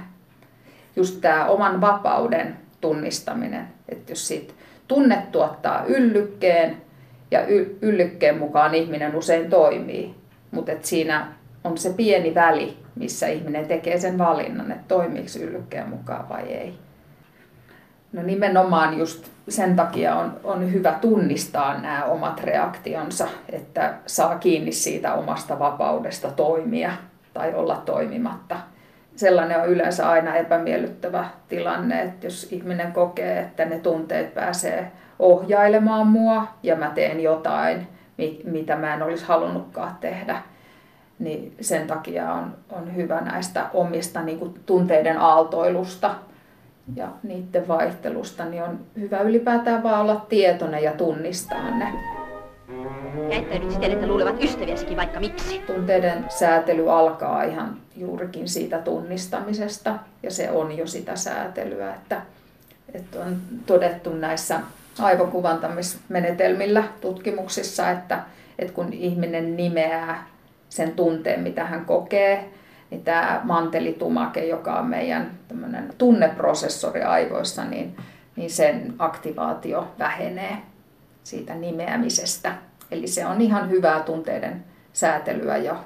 Just 0.97 1.21
tämä 1.21 1.47
oman 1.47 1.80
vapauden 1.80 2.57
tunnistaminen, 2.80 3.68
että 3.88 4.12
jos 4.12 4.28
siitä 4.28 4.54
tunne 4.88 5.26
tuottaa 5.33 5.85
yllykkeen, 5.85 6.76
ja 7.30 7.40
yllykkeen 7.82 8.38
mukaan 8.38 8.75
ihminen 8.75 9.16
usein 9.16 9.50
toimii. 9.50 10.14
Mutta 10.50 10.73
siinä 10.82 11.26
on 11.64 11.78
se 11.78 11.90
pieni 11.90 12.35
väli, 12.35 12.76
missä 12.94 13.26
ihminen 13.26 13.66
tekee 13.66 13.99
sen 13.99 14.18
valinnan, 14.18 14.73
että 14.73 14.85
toimiiko 14.88 15.28
yllykkeen 15.40 15.88
mukaan 15.88 16.28
vai 16.28 16.42
ei. 16.42 16.75
No 18.12 18.23
nimenomaan 18.23 18.99
just 18.99 19.28
sen 19.49 19.76
takia 19.76 20.14
on, 20.14 20.40
on 20.44 20.73
hyvä 20.73 20.92
tunnistaa 21.00 21.80
nämä 21.80 22.04
omat 22.04 22.40
reaktionsa, 22.44 23.28
että 23.52 23.94
saa 24.06 24.38
kiinni 24.38 24.73
siitä 24.73 25.14
omasta 25.14 25.58
vapaudesta 25.58 26.30
toimia 26.30 26.92
tai 27.35 27.54
olla 27.54 27.82
toimimatta. 27.87 28.56
Sellainen 29.16 29.61
on 29.61 29.68
yleensä 29.68 30.11
aina 30.11 30.37
epämiellyttävä 30.37 31.28
tilanne, 31.49 32.02
että 32.02 32.26
jos 32.26 32.52
ihminen 32.52 32.92
kokee, 32.92 33.38
että 33.38 33.64
ne 33.64 33.78
tunteet 33.78 34.35
pääsee 34.35 34.92
ohjailemaan 35.18 36.06
mua 36.06 36.46
ja 36.62 36.76
mä 36.76 36.90
teen 36.90 37.20
jotain, 37.20 37.88
mitä 38.44 38.76
mä 38.76 38.94
en 38.94 39.02
olisi 39.02 39.25
halunnutkaan 39.25 39.96
tehdä, 40.00 40.42
niin 41.18 41.54
sen 41.60 41.87
takia 41.87 42.32
on, 42.32 42.54
on 42.72 42.96
hyvä 42.96 43.20
näistä 43.20 43.66
omista 43.75 44.22
niin 44.22 44.38
kuin 44.38 44.54
tunteiden 44.66 45.18
aaltoilusta 45.20 46.14
ja 46.96 47.08
niiden 47.22 47.68
vaihtelusta, 47.68 48.44
niin 48.44 48.62
on 48.62 48.78
hyvä 48.98 49.20
ylipäätään 49.20 49.82
vaan 49.82 50.00
olla 50.00 50.26
tietoinen 50.28 50.82
ja 50.82 50.92
tunnistaa 50.92 51.70
ne. 51.70 51.92
Ja 53.30 53.37
että 53.37 53.58
nyt 53.58 53.70
siten, 53.70 53.92
että 53.92 54.06
luulevat 54.06 54.42
ystäviäsikin 54.42 54.96
vaikka 54.96 55.20
miksi. 55.20 55.58
Tunteiden 55.58 56.25
säätely 56.28 56.92
alkaa 56.92 57.42
ihan 57.42 57.76
juurikin 57.96 58.48
siitä 58.48 58.78
tunnistamisesta 58.78 59.98
ja 60.22 60.30
se 60.30 60.50
on 60.50 60.76
jo 60.76 60.87
sitä 60.87 61.16
säätelyä, 61.16 61.94
että, 61.94 62.22
että 62.94 63.20
on 63.20 63.37
todettu 63.66 64.14
näissä 64.14 64.60
aivokuvantamismenetelmillä 65.00 66.85
tutkimuksissa, 67.00 67.90
että, 67.90 68.23
että 68.59 68.73
kun 68.73 68.93
ihminen 68.93 69.57
nimeää 69.57 70.26
sen 70.69 70.93
tunteen, 70.93 71.40
mitä 71.40 71.64
hän 71.64 71.85
kokee, 71.85 72.50
niin 72.90 73.05
tämä 73.05 73.40
mantelitumake, 73.45 74.47
joka 74.47 74.78
on 74.78 74.87
meidän 74.87 75.31
tunneprosessori 75.99 77.02
aivoissa, 77.02 77.64
niin, 77.64 77.97
niin 78.37 78.50
sen 78.50 78.95
aktivaatio 78.99 79.88
vähenee 79.99 80.57
siitä 81.25 81.55
nimeämisestä. 81.55 82.55
Eli 82.90 83.07
se 83.07 83.26
on 83.26 83.40
ihan 83.40 83.71
hyvää 83.71 84.00
tunteiden 84.00 84.64
säätelyä 84.93 85.57
jo. 85.57 85.76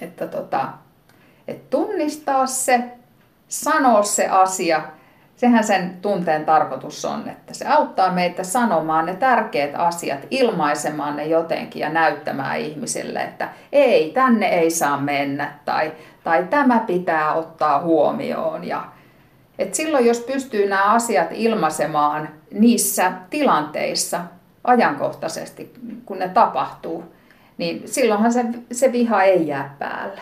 Että 0.00 0.26
tota, 0.26 0.68
et 1.48 1.70
tunnistaa 1.70 2.46
se, 2.46 2.84
sanoa 3.48 4.02
se 4.02 4.28
asia, 4.28 4.82
sehän 5.44 5.64
sen 5.64 5.96
tunteen 6.02 6.44
tarkoitus 6.44 7.04
on, 7.04 7.28
että 7.28 7.54
se 7.54 7.66
auttaa 7.68 8.12
meitä 8.12 8.44
sanomaan 8.44 9.06
ne 9.06 9.14
tärkeät 9.14 9.70
asiat, 9.74 10.18
ilmaisemaan 10.30 11.16
ne 11.16 11.26
jotenkin 11.26 11.80
ja 11.80 11.88
näyttämään 11.88 12.60
ihmisille, 12.60 13.22
että 13.22 13.48
ei, 13.72 14.10
tänne 14.10 14.46
ei 14.46 14.70
saa 14.70 15.00
mennä 15.00 15.52
tai, 15.64 15.92
tai 16.24 16.46
tämä 16.50 16.78
pitää 16.78 17.34
ottaa 17.34 17.80
huomioon. 17.80 18.64
Ja, 18.64 18.84
et 19.58 19.74
silloin 19.74 20.06
jos 20.06 20.20
pystyy 20.20 20.68
nämä 20.68 20.84
asiat 20.84 21.28
ilmaisemaan 21.30 22.28
niissä 22.50 23.12
tilanteissa 23.30 24.20
ajankohtaisesti, 24.64 25.72
kun 26.06 26.18
ne 26.18 26.28
tapahtuu, 26.28 27.04
niin 27.58 27.82
silloinhan 27.86 28.32
se, 28.32 28.44
se 28.72 28.92
viha 28.92 29.22
ei 29.22 29.46
jää 29.46 29.76
päälle. 29.78 30.20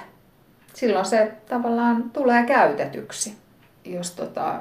Silloin 0.74 1.04
se 1.04 1.32
tavallaan 1.48 2.10
tulee 2.10 2.42
käytetyksi 2.42 3.41
jos 3.84 4.10
tota, 4.10 4.54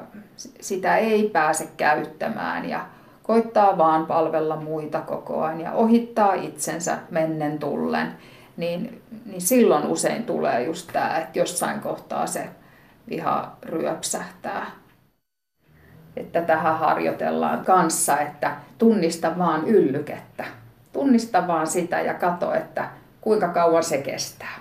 sitä 0.62 0.98
ei 0.98 1.30
pääse 1.30 1.70
käyttämään 1.78 2.70
ja 2.70 2.86
koittaa 3.24 3.78
vaan 3.78 4.06
palvella 4.06 4.56
muita 4.56 5.02
koko 5.02 5.42
ajan 5.42 5.62
ja 5.62 5.72
ohittaa 5.72 6.34
itsensä 6.34 6.98
mennen 7.10 7.60
tullen, 7.60 8.12
niin, 8.58 9.02
niin 9.26 9.42
silloin 9.42 9.88
usein 9.88 10.24
tulee 10.24 10.64
just 10.64 10.90
tämä, 10.94 11.18
että 11.18 11.40
jossain 11.40 11.80
kohtaa 11.80 12.28
se 12.28 12.50
viha 13.10 13.58
ryöpsähtää. 13.64 14.66
Että 16.18 16.42
tähän 16.42 16.78
harjoitellaan 16.80 17.66
kanssa, 17.66 18.20
että 18.20 18.56
tunnista 18.78 19.38
vaan 19.38 19.68
yllykettä. 19.68 20.46
Tunnista 20.94 21.48
vaan 21.48 21.68
sitä 21.68 22.02
ja 22.02 22.14
kato, 22.14 22.54
että 22.54 22.90
kuinka 23.22 23.48
kauan 23.48 23.84
se 23.84 23.98
kestää. 23.98 24.61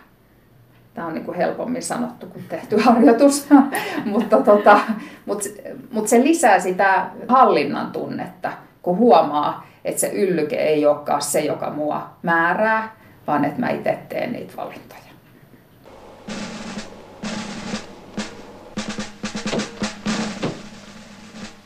Tämä 0.94 1.06
on 1.06 1.14
niin 1.14 1.24
kuin 1.24 1.36
helpommin 1.36 1.82
sanottu 1.82 2.26
kuin 2.26 2.44
tehty 2.48 2.76
harjoitus, 2.84 3.48
mutta 4.04 4.36
tota, 4.42 4.80
mut, 5.26 5.42
mut 5.92 6.08
se 6.08 6.22
lisää 6.22 6.60
sitä 6.60 7.06
hallinnan 7.28 7.92
tunnetta, 7.92 8.52
kun 8.82 8.96
huomaa, 8.96 9.66
että 9.84 10.00
se 10.00 10.08
yllyke 10.12 10.56
ei 10.56 10.86
olekaan 10.86 11.22
se, 11.22 11.40
joka 11.40 11.70
mua 11.70 12.10
määrää, 12.22 12.96
vaan 13.26 13.44
että 13.44 13.60
mä 13.60 13.70
itse 13.70 13.98
teen 14.08 14.32
niitä 14.32 14.52
valintoja. 14.56 15.00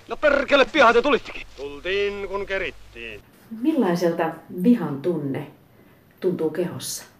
No 0.08 0.16
perkele, 0.16 0.64
pihan 0.64 0.94
te 0.94 1.02
tulittekin. 1.02 1.46
Tultiin, 1.56 2.28
kun 2.28 2.46
kerittiin. 2.46 3.20
Millaiselta 3.60 4.30
vihan 4.62 5.02
tunne 5.02 5.46
tuntuu 6.20 6.50
kehossa? 6.50 7.13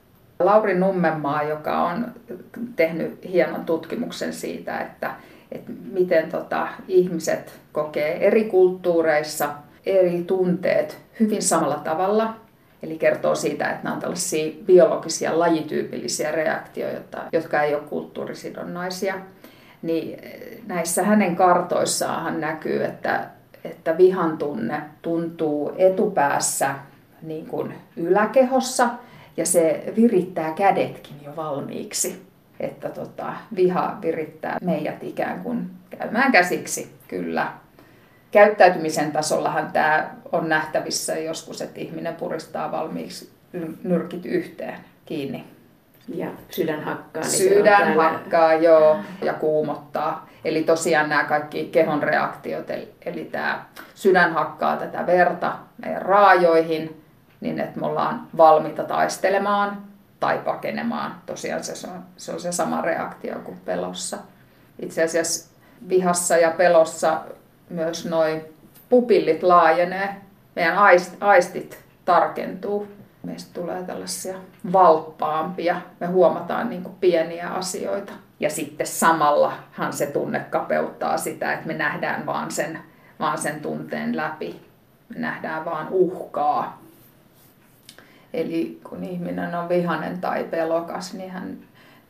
Lauri 0.45 0.75
Nummenmaa, 0.75 1.43
joka 1.43 1.83
on 1.83 2.07
tehnyt 2.77 3.19
hienon 3.29 3.65
tutkimuksen 3.65 4.33
siitä, 4.33 4.81
että, 4.81 5.15
että 5.53 5.73
miten 5.93 6.31
tota, 6.31 6.69
ihmiset 6.89 7.53
kokee 7.73 8.27
eri 8.27 8.45
kulttuureissa 8.45 9.51
eri 9.87 10.25
tunteet 10.27 10.99
hyvin 11.21 11.43
samalla 11.43 11.77
tavalla. 11.77 12.35
Eli 12.83 12.99
kertoo 12.99 13.35
siitä, 13.35 13.71
että 13.71 13.85
nämä 13.85 13.95
on 13.95 14.01
tällaisia 14.01 14.53
biologisia 14.67 15.39
lajityypillisiä 15.39 16.33
reaktioita, 16.33 17.23
jotka 17.33 17.63
ei 17.63 17.75
ole 17.75 17.83
kulttuurisidonnaisia. 17.83 19.15
Niin 19.83 20.19
näissä 20.67 21.03
hänen 21.03 21.37
kartoissaan 21.37 22.41
näkyy, 22.41 22.85
että, 22.85 23.27
että 23.65 23.99
vihan 23.99 24.39
tunne 24.39 24.83
tuntuu 25.03 25.73
etupäässä 25.77 26.75
niin 27.23 27.47
kuin 27.47 27.75
yläkehossa– 27.97 28.89
ja 29.37 29.47
se 29.47 29.93
virittää 29.97 30.53
kädetkin 30.53 31.17
jo 31.25 31.37
valmiiksi. 31.37 32.23
Että 32.61 32.89
tota, 32.89 33.33
viha 33.57 33.99
virittää 34.03 34.59
meidät 34.63 35.03
ikään 35.03 35.41
kuin 35.41 35.71
käymään 35.91 36.33
käsiksi, 36.33 36.93
kyllä. 37.09 37.53
Käyttäytymisen 38.31 39.13
tasollahan 39.13 39.73
tämä 39.73 40.11
on 40.33 40.49
nähtävissä 40.49 41.19
joskus, 41.19 41.63
että 41.63 41.81
ihminen 41.81 42.15
puristaa 42.15 42.73
valmiiksi 42.73 43.33
nyrkit 43.83 44.27
yhteen 44.27 44.77
kiinni. 45.07 45.45
Ja 46.09 46.27
sydän 46.51 46.85
hakkaa. 46.85 47.23
Niin 47.23 47.33
sydän 47.33 47.97
hakkaa, 47.97 48.55
joo, 48.55 48.97
ja 49.23 49.33
kuumottaa. 49.33 50.29
Eli 50.45 50.63
tosiaan 50.63 51.09
nämä 51.09 51.25
kaikki 51.25 51.65
kehon 51.73 52.03
reaktiot, 52.03 52.71
eli, 52.71 52.95
eli 53.05 53.25
tämä 53.25 53.65
sydän 53.95 54.33
hakkaa 54.33 54.77
tätä 54.77 55.07
verta 55.07 55.53
meidän 55.83 56.03
raajoihin, 56.03 57.04
niin 57.45 57.61
että 57.61 57.81
me 57.81 57.87
ollaan 57.87 58.29
valmiita 58.37 58.85
taistelemaan 58.85 59.83
tai 60.21 60.39
pakenemaan. 60.39 61.15
Tosiaan 61.27 61.65
se 61.65 61.87
on, 61.87 62.03
se 62.17 62.33
on 62.33 62.41
se 62.41 62.53
sama 62.53 62.81
reaktio 62.81 63.39
kuin 63.45 63.61
pelossa. 63.65 64.19
Itse 64.79 65.03
asiassa 65.03 65.51
vihassa 65.89 66.37
ja 66.37 66.51
pelossa 66.51 67.21
myös 67.71 68.07
noin 68.07 68.45
pupillit 68.89 69.43
laajenee, 69.43 70.17
meidän 70.57 70.79
aistit 71.21 71.85
tarkentuu. 72.05 72.89
Meistä 73.23 73.61
tulee 73.61 73.83
tällaisia 73.83 74.35
valppaampia, 74.73 75.81
me 76.01 76.07
huomataan 76.07 76.71
niin 76.71 76.83
kuin 76.83 76.97
pieniä 77.01 77.49
asioita. 77.49 78.13
Ja 78.41 78.51
sitten 78.51 78.87
samallahan 78.87 79.93
se 79.93 80.07
tunne 80.07 80.41
kapeuttaa 80.51 81.19
sitä, 81.19 81.53
että 81.53 81.67
me 81.67 81.75
nähdään 81.75 82.27
vaan 82.27 82.51
sen, 82.51 82.79
vaan 83.21 83.39
sen 83.39 83.61
tunteen 83.61 84.17
läpi. 84.17 84.61
Me 85.09 85.19
nähdään 85.19 85.65
vaan 85.65 85.89
uhkaa 85.91 86.84
Eli 88.35 88.81
kun 88.89 89.05
ihminen 89.05 89.55
on 89.55 89.69
vihanen 89.69 90.21
tai 90.21 90.45
pelokas, 90.45 91.15
niin 91.15 91.31
hän 91.31 91.59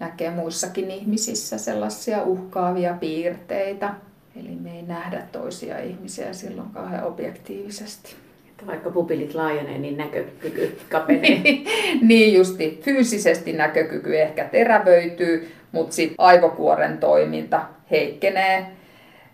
näkee 0.00 0.30
muissakin 0.30 0.90
ihmisissä 0.90 1.58
sellaisia 1.58 2.22
uhkaavia 2.22 2.94
piirteitä. 3.00 3.94
Eli 4.40 4.56
me 4.60 4.76
ei 4.76 4.82
nähdä 4.82 5.22
toisia 5.32 5.78
ihmisiä 5.78 6.32
silloin 6.32 6.70
kauhean 6.70 7.04
objektiivisesti. 7.04 8.14
Että 8.50 8.66
vaikka 8.66 8.90
pupilit 8.90 9.34
laajenee, 9.34 9.78
niin 9.78 9.96
näkökyky 9.96 10.78
kapenee. 10.90 11.42
niin 12.08 12.34
justi. 12.34 12.80
Fyysisesti 12.82 13.52
näkökyky 13.52 14.20
ehkä 14.20 14.44
terävöityy, 14.44 15.52
mutta 15.72 15.94
sitten 15.94 16.14
aivokuoren 16.18 16.98
toiminta 16.98 17.62
heikkenee. 17.90 18.66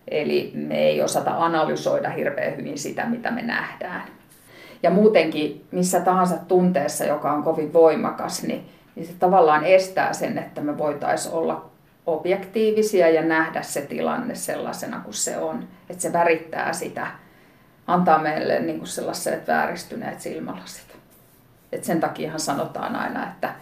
Eli 0.08 0.52
me 0.54 0.78
ei 0.78 1.02
osata 1.02 1.30
analysoida 1.36 2.10
hirveän 2.10 2.56
hyvin 2.56 2.78
sitä, 2.78 3.06
mitä 3.06 3.30
me 3.30 3.42
nähdään. 3.42 4.19
Ja 4.82 4.90
muutenkin 4.90 5.64
missä 5.70 6.00
tahansa 6.00 6.36
tunteessa, 6.48 7.04
joka 7.04 7.32
on 7.32 7.42
kovin 7.42 7.72
voimakas, 7.72 8.42
niin, 8.42 8.68
niin 8.94 9.06
se 9.06 9.12
tavallaan 9.18 9.64
estää 9.64 10.12
sen, 10.12 10.38
että 10.38 10.60
me 10.60 10.78
voitaisiin 10.78 11.34
olla 11.34 11.70
objektiivisia 12.06 13.08
ja 13.08 13.22
nähdä 13.22 13.62
se 13.62 13.80
tilanne 13.80 14.34
sellaisena 14.34 15.00
kuin 15.00 15.14
se 15.14 15.38
on. 15.38 15.68
Että 15.90 16.02
se 16.02 16.12
värittää 16.12 16.72
sitä, 16.72 17.06
antaa 17.86 18.18
meille 18.18 18.60
niin 18.60 18.78
kuin 18.78 18.88
sellaiset 18.88 19.48
vääristyneet 19.48 20.20
silmälasit. 20.20 20.96
Et 21.72 21.84
sen 21.84 22.00
takiahan 22.00 22.40
sanotaan 22.40 22.96
aina, 22.96 23.28
että 23.28 23.54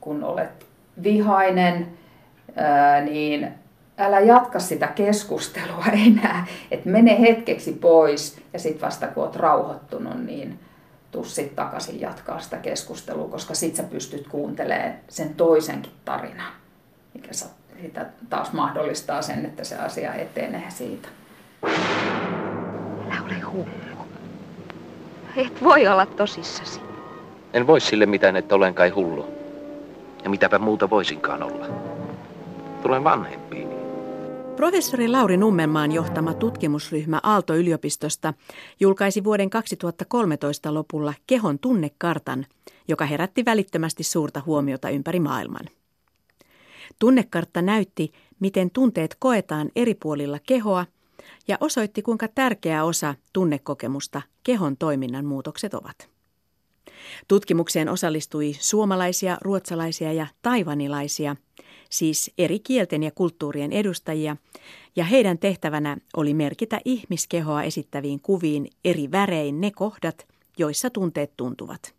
kun 0.00 0.24
olet 0.24 0.66
vihainen, 1.02 1.88
niin 3.04 3.48
älä 3.98 4.20
jatka 4.20 4.58
sitä 4.58 4.86
keskustelua 4.86 5.84
enää, 6.06 6.46
että 6.70 6.88
mene 6.88 7.20
hetkeksi 7.20 7.72
pois 7.72 8.38
ja 8.52 8.58
sitten 8.58 8.80
vasta 8.80 9.06
kun 9.06 9.22
olet 9.22 9.36
rauhoittunut, 9.36 10.24
niin 10.26 10.58
tuu 11.14 11.24
sitten 11.24 11.56
takaisin 11.56 12.00
jatkaa 12.00 12.40
sitä 12.40 12.56
keskustelua, 12.56 13.28
koska 13.28 13.54
sit 13.54 13.76
sä 13.76 13.82
pystyt 13.82 14.28
kuuntelemaan 14.28 14.92
sen 15.08 15.34
toisenkin 15.34 15.92
tarinan, 16.04 16.52
mikä 17.14 17.30
sitä 17.32 18.06
taas 18.30 18.52
mahdollistaa 18.52 19.22
sen, 19.22 19.46
että 19.46 19.64
se 19.64 19.76
asia 19.76 20.14
etenee 20.14 20.70
siitä. 20.70 21.08
Älä 23.06 23.22
ole 23.24 23.40
hullu. 23.40 24.06
Et 25.36 25.62
voi 25.62 25.86
olla 25.86 26.06
tosissasi. 26.06 26.80
En 27.52 27.66
voi 27.66 27.80
sille 27.80 28.06
mitään, 28.06 28.36
että 28.36 28.54
olen 28.54 28.74
kai 28.74 28.88
hullu. 28.88 29.26
Ja 30.24 30.30
mitäpä 30.30 30.58
muuta 30.58 30.90
voisinkaan 30.90 31.42
olla. 31.42 31.66
Tulen 32.82 33.04
vanhempiini. 33.04 33.74
Professori 34.56 35.08
Lauri 35.08 35.36
Nummenmaan 35.36 35.92
johtama 35.92 36.34
tutkimusryhmä 36.34 37.20
Aalto-yliopistosta 37.22 38.34
julkaisi 38.80 39.24
vuoden 39.24 39.50
2013 39.50 40.74
lopulla 40.74 41.14
kehon 41.26 41.58
tunnekartan, 41.58 42.46
joka 42.88 43.06
herätti 43.06 43.44
välittömästi 43.44 44.02
suurta 44.02 44.42
huomiota 44.46 44.90
ympäri 44.90 45.20
maailman. 45.20 45.64
Tunnekartta 46.98 47.62
näytti, 47.62 48.12
miten 48.40 48.70
tunteet 48.70 49.16
koetaan 49.18 49.70
eri 49.76 49.94
puolilla 49.94 50.38
kehoa 50.46 50.86
ja 51.48 51.56
osoitti, 51.60 52.02
kuinka 52.02 52.28
tärkeä 52.28 52.84
osa 52.84 53.14
tunnekokemusta 53.32 54.22
kehon 54.42 54.76
toiminnan 54.76 55.24
muutokset 55.24 55.74
ovat. 55.74 56.08
Tutkimukseen 57.28 57.88
osallistui 57.88 58.56
suomalaisia, 58.58 59.38
ruotsalaisia 59.40 60.12
ja 60.12 60.26
taivanilaisia, 60.42 61.36
siis 61.94 62.30
eri 62.38 62.58
kielten 62.58 63.02
ja 63.02 63.10
kulttuurien 63.10 63.72
edustajia, 63.72 64.36
ja 64.96 65.04
heidän 65.04 65.38
tehtävänä 65.38 65.96
oli 66.16 66.34
merkitä 66.34 66.80
ihmiskehoa 66.84 67.62
esittäviin 67.62 68.20
kuviin 68.20 68.68
eri 68.84 69.10
värein 69.10 69.60
ne 69.60 69.70
kohdat, 69.70 70.26
joissa 70.58 70.90
tunteet 70.90 71.32
tuntuvat. 71.36 71.94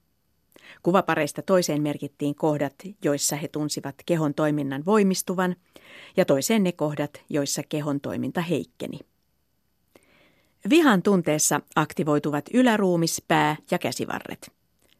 Kuvapareista 0.84 1.41
toiseen 1.41 1.81
merkittiin 1.81 2.36
kohdat, 2.36 2.75
joissa 3.03 3.36
he 3.36 3.47
tunsivat 3.47 3.95
kehon 4.05 4.34
toiminnan 4.34 4.86
voimistuvan, 4.86 5.55
ja 6.17 6.25
toiseen 6.25 6.63
ne 6.63 6.71
kohdat, 6.71 7.21
joissa 7.29 7.62
kehon 7.69 8.01
toiminta 8.01 8.41
heikkeni. 8.41 8.99
Vihan 10.69 11.01
tunteessa 11.01 11.62
aktivoituvat 11.75 12.45
yläruumis, 12.53 13.21
pää 13.27 13.55
ja 13.71 13.79
käsivarret. 13.79 14.51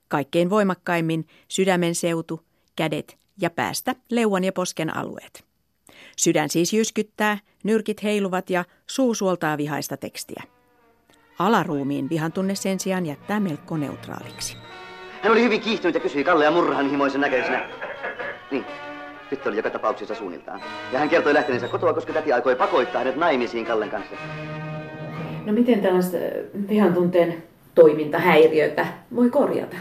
Kaikkein 0.08 0.50
voimakkaimmin 0.50 1.28
sydämen 1.48 1.96
seutu, 1.96 2.42
kädet 2.76 3.25
ja 3.42 3.50
päästä 3.50 3.96
leuan 4.12 4.44
ja 4.44 4.52
posken 4.54 4.98
alueet. 4.98 5.44
Sydän 6.18 6.50
siis 6.50 6.74
jyskyttää, 6.74 7.38
nyrkit 7.64 8.04
heiluvat 8.04 8.50
ja 8.50 8.66
suu 8.88 9.14
suoltaa 9.14 9.58
vihaista 9.58 9.98
tekstiä. 9.98 10.44
Alaruumiin 11.40 12.10
vihan 12.10 12.32
tunne 12.32 12.56
sen 12.56 12.80
sijaan 12.80 13.06
jättää 13.06 13.40
melko 13.40 13.78
neutraaliksi. 13.78 14.58
Hän 15.22 15.32
oli 15.32 15.42
hyvin 15.44 15.62
kiihtynyt 15.62 15.96
ja 15.96 16.02
kysyi 16.02 16.24
Kallea 16.24 16.52
murhanhimoisen 16.52 17.22
näköisenä. 17.22 17.70
Niin, 18.52 18.66
tyttö 19.30 19.50
oli 19.50 19.58
joka 19.58 19.70
tapauksessa 19.70 20.16
suunniltaan. 20.16 20.62
Ja 20.92 21.00
hän 21.00 21.10
kertoi 21.10 21.34
lähteneensä 21.34 21.68
kotoa, 21.68 21.94
koska 21.94 22.14
täti 22.14 22.34
aikoi 22.34 22.56
pakoittaa 22.56 23.00
hänet 23.00 23.16
naimisiin 23.16 23.66
Kallen 23.66 23.90
kanssa. 23.90 24.16
No 25.46 25.54
miten 25.54 25.82
tällaista 25.82 26.18
vihan 26.70 26.94
tunteen 26.94 27.44
toimintahäiriötä 27.76 28.88
voi 29.16 29.30
korjata? 29.30 29.76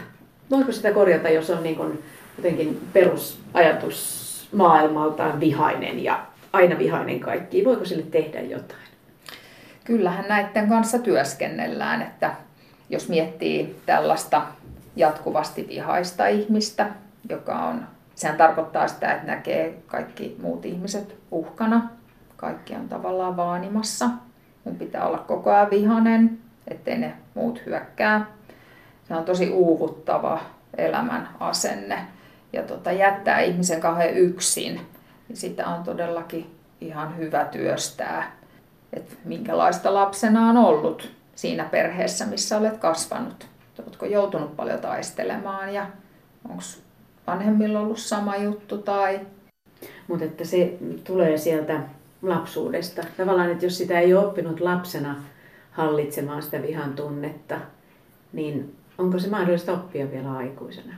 Voiko 0.51 0.71
sitä 0.71 0.91
korjata, 0.91 1.29
jos 1.29 1.49
on 1.49 1.63
niin 1.63 1.75
kuin 1.75 2.03
jotenkin 2.37 2.87
perusajatus 2.93 4.25
maailmaltaan 4.51 5.39
vihainen 5.39 6.03
ja 6.03 6.25
aina 6.53 6.77
vihainen 6.77 7.19
kaikki? 7.19 7.65
Voiko 7.65 7.85
sille 7.85 8.03
tehdä 8.03 8.41
jotain? 8.41 8.85
Kyllähän 9.83 10.25
näiden 10.27 10.69
kanssa 10.69 10.99
työskennellään, 10.99 12.01
että 12.01 12.35
jos 12.89 13.09
miettii 13.09 13.75
tällaista 13.85 14.41
jatkuvasti 14.95 15.67
vihaista 15.67 16.27
ihmistä, 16.27 16.89
joka 17.29 17.55
on, 17.55 17.87
sehän 18.15 18.37
tarkoittaa 18.37 18.87
sitä, 18.87 19.13
että 19.13 19.27
näkee 19.27 19.77
kaikki 19.87 20.35
muut 20.41 20.65
ihmiset 20.65 21.15
uhkana. 21.31 21.89
Kaikki 22.37 22.75
on 22.75 22.89
tavallaan 22.89 23.37
vaanimassa. 23.37 24.09
Mun 24.63 24.75
pitää 24.75 25.07
olla 25.07 25.17
koko 25.17 25.51
ajan 25.51 25.69
vihanen, 25.69 26.37
ettei 26.67 26.97
ne 26.97 27.13
muut 27.33 27.61
hyökkää. 27.65 28.25
Se 29.07 29.15
on 29.15 29.25
tosi 29.25 29.49
uuvuttava 29.49 30.39
elämän 30.77 31.29
asenne 31.39 32.14
ja 32.55 32.63
tota, 32.63 32.91
jättää 32.91 33.39
ihmisen 33.39 33.81
kauhean 33.81 34.17
yksin. 34.17 34.81
Niin 35.27 35.37
sitä 35.37 35.67
on 35.67 35.83
todellakin 35.83 36.55
ihan 36.81 37.17
hyvä 37.17 37.45
työstää, 37.45 38.31
että 38.93 39.15
minkälaista 39.25 39.93
lapsena 39.93 40.49
on 40.49 40.57
ollut 40.57 41.11
siinä 41.35 41.63
perheessä, 41.63 42.25
missä 42.25 42.57
olet 42.57 42.77
kasvanut. 42.77 43.47
Oletko 43.79 44.05
joutunut 44.05 44.55
paljon 44.55 44.79
taistelemaan 44.79 45.73
ja 45.73 45.87
onko 46.49 46.63
vanhemmilla 47.27 47.79
ollut 47.79 47.99
sama 47.99 48.35
juttu 48.35 48.77
tai... 48.77 49.19
Mutta 50.07 50.25
että 50.25 50.45
se 50.45 50.77
tulee 51.03 51.37
sieltä 51.37 51.79
lapsuudesta. 52.21 53.01
Tavallaan, 53.17 53.51
että 53.51 53.65
jos 53.65 53.77
sitä 53.77 53.99
ei 53.99 54.13
ole 54.13 54.25
oppinut 54.25 54.59
lapsena 54.59 55.15
hallitsemaan 55.71 56.43
sitä 56.43 56.61
vihan 56.61 56.93
tunnetta, 56.93 57.55
niin 58.33 58.75
onko 58.97 59.19
se 59.19 59.29
mahdollista 59.29 59.73
oppia 59.73 60.11
vielä 60.11 60.33
aikuisena? 60.33 60.93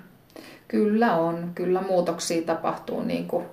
Kyllä 0.67 1.15
on. 1.15 1.51
Kyllä 1.55 1.81
muutoksia 1.81 2.41
tapahtuu 2.41 3.03
niin 3.03 3.27
kuin 3.27 3.45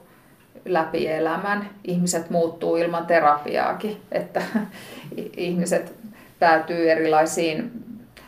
läpi 0.65 1.09
elämän. 1.09 1.71
Ihmiset 1.85 2.31
muuttuu 2.31 2.77
ilman 2.77 3.07
terapiaakin, 3.07 3.97
että 4.13 4.43
ihmiset 5.37 5.95
päätyy 6.39 6.91
erilaisiin 6.91 7.73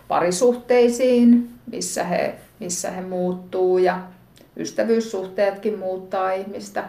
parisuhteisiin, 0.09 1.51
missä 1.73 2.05
he, 2.05 2.35
missä 2.61 2.91
he 2.91 3.01
muuttuu 3.01 3.79
ja 3.79 4.01
ystävyyssuhteetkin 4.57 5.79
muuttaa 5.79 6.33
ihmistä. 6.33 6.85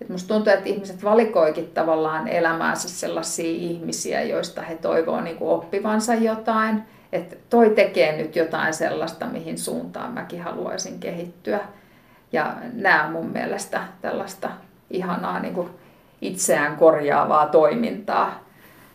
Et 0.00 0.08
musta 0.08 0.34
tuntuu, 0.34 0.52
että 0.52 0.68
ihmiset 0.68 1.04
valikoikin 1.04 1.70
tavallaan 1.74 2.28
elämäänsä 2.28 2.88
sellaisia 2.88 3.50
ihmisiä, 3.50 4.22
joista 4.22 4.62
he 4.62 4.74
toivoo 4.74 5.20
niin 5.20 5.36
oppivansa 5.40 6.14
jotain. 6.14 6.82
Että 7.16 7.36
toi 7.50 7.70
tekee 7.70 8.16
nyt 8.16 8.36
jotain 8.36 8.74
sellaista, 8.74 9.26
mihin 9.26 9.58
suuntaan 9.58 10.12
mäkin 10.12 10.42
haluaisin 10.42 11.00
kehittyä. 11.00 11.60
Ja 12.32 12.54
nämä 12.72 13.04
on 13.04 13.12
mun 13.12 13.26
mielestä 13.26 13.80
tällaista 14.00 14.50
ihanaa 14.90 15.40
niin 15.40 15.54
kuin 15.54 15.70
itseään 16.20 16.76
korjaavaa 16.76 17.46
toimintaa. 17.46 18.40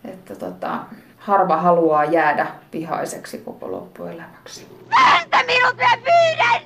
Että 0.06 0.36
tota, 0.36 0.80
harva 1.18 1.58
haluaa 1.58 2.06
jäädä 2.06 2.48
vihaiseksi 2.74 3.38
koko 3.38 3.72
loppuelämäksi. 3.72 4.68
Päästä 4.90 5.38
minut 5.38 5.76
ja 5.78 5.98
pyydän! 6.04 6.62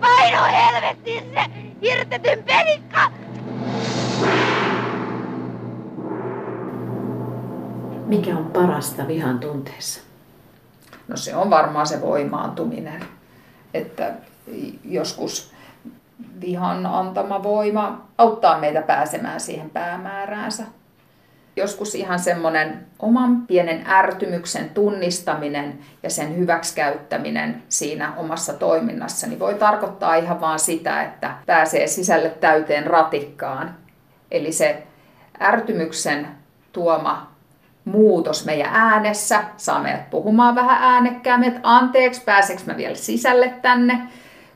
Paino 0.00 0.42
helvettiin 0.44 1.24
se 1.34 1.40
hirtetyn 1.82 2.44
pelikka! 2.44 3.10
Mikä 8.06 8.36
on 8.36 8.50
parasta 8.52 9.08
vihan 9.08 9.38
tunteessa? 9.38 10.00
No 11.08 11.16
se 11.16 11.36
on 11.36 11.50
varmaan 11.50 11.86
se 11.86 12.00
voimaantuminen. 12.00 13.04
Että 13.74 14.12
joskus 14.84 15.52
vihan 16.40 16.86
antama 16.86 17.42
voima 17.42 18.06
auttaa 18.18 18.58
meitä 18.58 18.82
pääsemään 18.82 19.40
siihen 19.40 19.70
päämääräänsä 19.70 20.64
joskus 21.56 21.94
ihan 21.94 22.18
semmoinen 22.18 22.86
oman 22.98 23.46
pienen 23.46 23.86
ärtymyksen 23.86 24.70
tunnistaminen 24.70 25.78
ja 26.02 26.10
sen 26.10 26.36
hyväksikäyttäminen 26.36 27.62
siinä 27.68 28.16
omassa 28.16 28.52
toiminnassa, 28.52 29.26
niin 29.26 29.38
voi 29.38 29.54
tarkoittaa 29.54 30.14
ihan 30.14 30.40
vaan 30.40 30.58
sitä, 30.58 31.02
että 31.02 31.34
pääsee 31.46 31.86
sisälle 31.86 32.28
täyteen 32.28 32.86
ratikkaan. 32.86 33.74
Eli 34.30 34.52
se 34.52 34.82
ärtymyksen 35.40 36.28
tuoma 36.72 37.33
muutos 37.84 38.44
meidän 38.44 38.70
äänessä 38.72 39.44
saa 39.56 39.82
meidät 39.82 40.10
puhumaan 40.10 40.54
vähän 40.54 40.82
äänekkäämmin, 40.82 41.48
että 41.48 41.60
anteeksi, 41.62 42.22
pääseekö 42.24 42.62
mä 42.66 42.76
vielä 42.76 42.94
sisälle 42.94 43.52
tänne, 43.62 44.00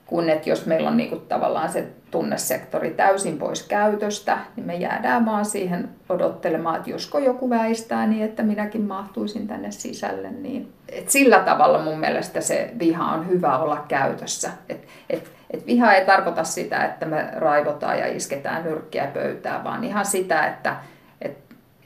kun 0.06 0.30
että 0.30 0.50
jos 0.50 0.66
meillä 0.66 0.88
on 0.88 0.96
niinku 0.96 1.16
tavallaan 1.16 1.68
se 1.68 1.88
tunnesektori 2.10 2.90
täysin 2.90 3.38
pois 3.38 3.62
käytöstä, 3.62 4.38
niin 4.56 4.66
me 4.66 4.76
jäädään 4.76 5.26
vaan 5.26 5.44
siihen 5.44 5.88
odottelemaan, 6.08 6.76
että 6.76 6.90
josko 6.90 7.18
joku 7.18 7.50
väistää 7.50 8.06
niin, 8.06 8.24
että 8.24 8.42
minäkin 8.42 8.82
mahtuisin 8.82 9.46
tänne 9.46 9.70
sisälle. 9.70 10.30
Niin. 10.30 10.72
Et 10.88 11.10
sillä 11.10 11.38
tavalla 11.38 11.82
mun 11.82 11.98
mielestä 11.98 12.40
se 12.40 12.70
viha 12.78 13.12
on 13.12 13.28
hyvä 13.28 13.58
olla 13.58 13.84
käytössä. 13.88 14.50
Et, 14.68 14.88
et, 15.10 15.30
et 15.50 15.66
viha 15.66 15.92
ei 15.92 16.06
tarkoita 16.06 16.44
sitä, 16.44 16.84
että 16.84 17.06
me 17.06 17.28
raivotaan 17.36 17.98
ja 17.98 18.06
isketään 18.06 18.64
nyrkkiä 18.64 19.06
pöytään, 19.06 19.64
vaan 19.64 19.84
ihan 19.84 20.06
sitä, 20.06 20.46
että 20.46 20.76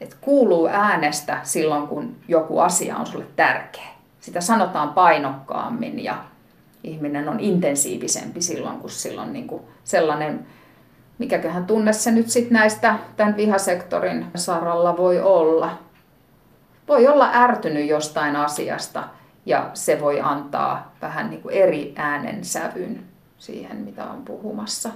et, 0.03 0.13
et 0.13 0.17
kuuluu 0.21 0.67
äänestä 0.67 1.39
silloin, 1.43 1.87
kun 1.87 2.15
joku 2.27 2.59
asia 2.59 2.97
on 2.97 3.05
sulle 3.05 3.25
tärkeä. 3.35 3.87
Sitä 4.19 4.41
sanotaan 4.41 4.89
painokkaammin 4.89 6.03
ja 6.03 6.23
ihminen 6.83 7.29
on 7.29 7.39
intensiivisempi 7.39 8.41
silloin, 8.41 8.79
kun 8.79 8.89
silloin 8.89 9.33
niin 9.33 9.47
kuin 9.47 9.63
sellainen, 9.83 10.47
mikäköhän 11.17 11.65
tunne 11.65 11.93
se 11.93 12.11
nyt 12.11 12.29
sitten 12.29 12.53
näistä 12.53 12.95
tämän 13.17 13.37
vihasektorin 13.37 14.25
saralla 14.35 14.97
voi 14.97 15.21
olla. 15.21 15.79
Voi 16.87 17.07
olla 17.07 17.29
ärtynyt 17.33 17.89
jostain 17.89 18.35
asiasta 18.35 19.03
ja 19.45 19.69
se 19.73 20.01
voi 20.01 20.21
antaa 20.21 20.95
vähän 21.01 21.29
niin 21.29 21.41
kuin 21.41 21.55
eri 21.55 21.93
äänensävyn 21.95 23.03
siihen, 23.37 23.77
mitä 23.77 24.03
on 24.03 24.25
puhumassa. 24.25 24.89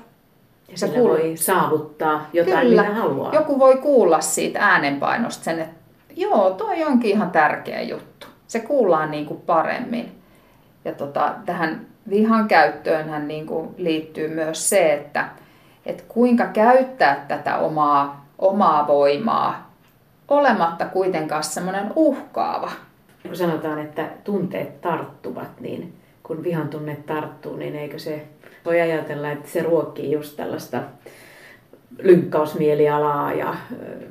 Ja 0.71 0.77
se 0.77 0.93
voi 1.03 1.32
saavuttaa 1.36 2.30
jotain, 2.34 2.67
Kyllä. 2.67 2.82
mitä 2.84 2.93
haluaa. 2.93 3.34
Joku 3.34 3.60
voi 3.60 3.77
kuulla 3.77 4.21
siitä 4.21 4.60
äänenpainosta 4.60 5.43
sen, 5.43 5.60
että 5.60 5.75
joo, 6.15 6.49
toi 6.49 6.84
onkin 6.84 7.12
ihan 7.12 7.32
tärkeä 7.32 7.82
juttu. 7.82 8.27
Se 8.47 8.60
kuullaan 8.60 9.12
niin 9.12 9.25
kuin 9.25 9.41
paremmin. 9.41 10.21
Ja 10.86 10.91
tota, 10.91 11.34
tähän 11.45 11.88
vihan 12.10 12.47
käyttöönhän 12.47 13.27
niin 13.27 13.45
kuin 13.45 13.69
liittyy 13.77 14.27
myös 14.27 14.69
se, 14.69 14.93
että, 14.93 15.30
että 15.86 16.03
kuinka 16.08 16.45
käyttää 16.45 17.25
tätä 17.27 17.58
omaa, 17.58 18.25
omaa 18.39 18.88
voimaa 18.88 19.71
olematta 20.27 20.86
kuitenkaan 20.86 21.43
semmoinen 21.43 21.91
uhkaava. 21.95 22.71
Kun 23.23 23.36
sanotaan, 23.36 23.80
että 23.80 24.06
tunteet 24.23 24.82
tarttuvat, 24.82 25.60
niin 25.60 25.93
kun 26.28 26.44
vihan 26.44 26.68
tunne 26.68 26.96
tarttuu, 26.96 27.56
niin 27.56 27.76
eikö 27.76 28.00
se 28.00 28.28
voi 28.66 28.82
ajatella, 28.82 29.32
että 29.32 29.50
se 29.50 29.63
ruokkii 29.63 30.12
just 30.12 30.38
tällaista 30.38 30.82
lynkkausmielialaa 32.00 33.34
ja 33.34 33.56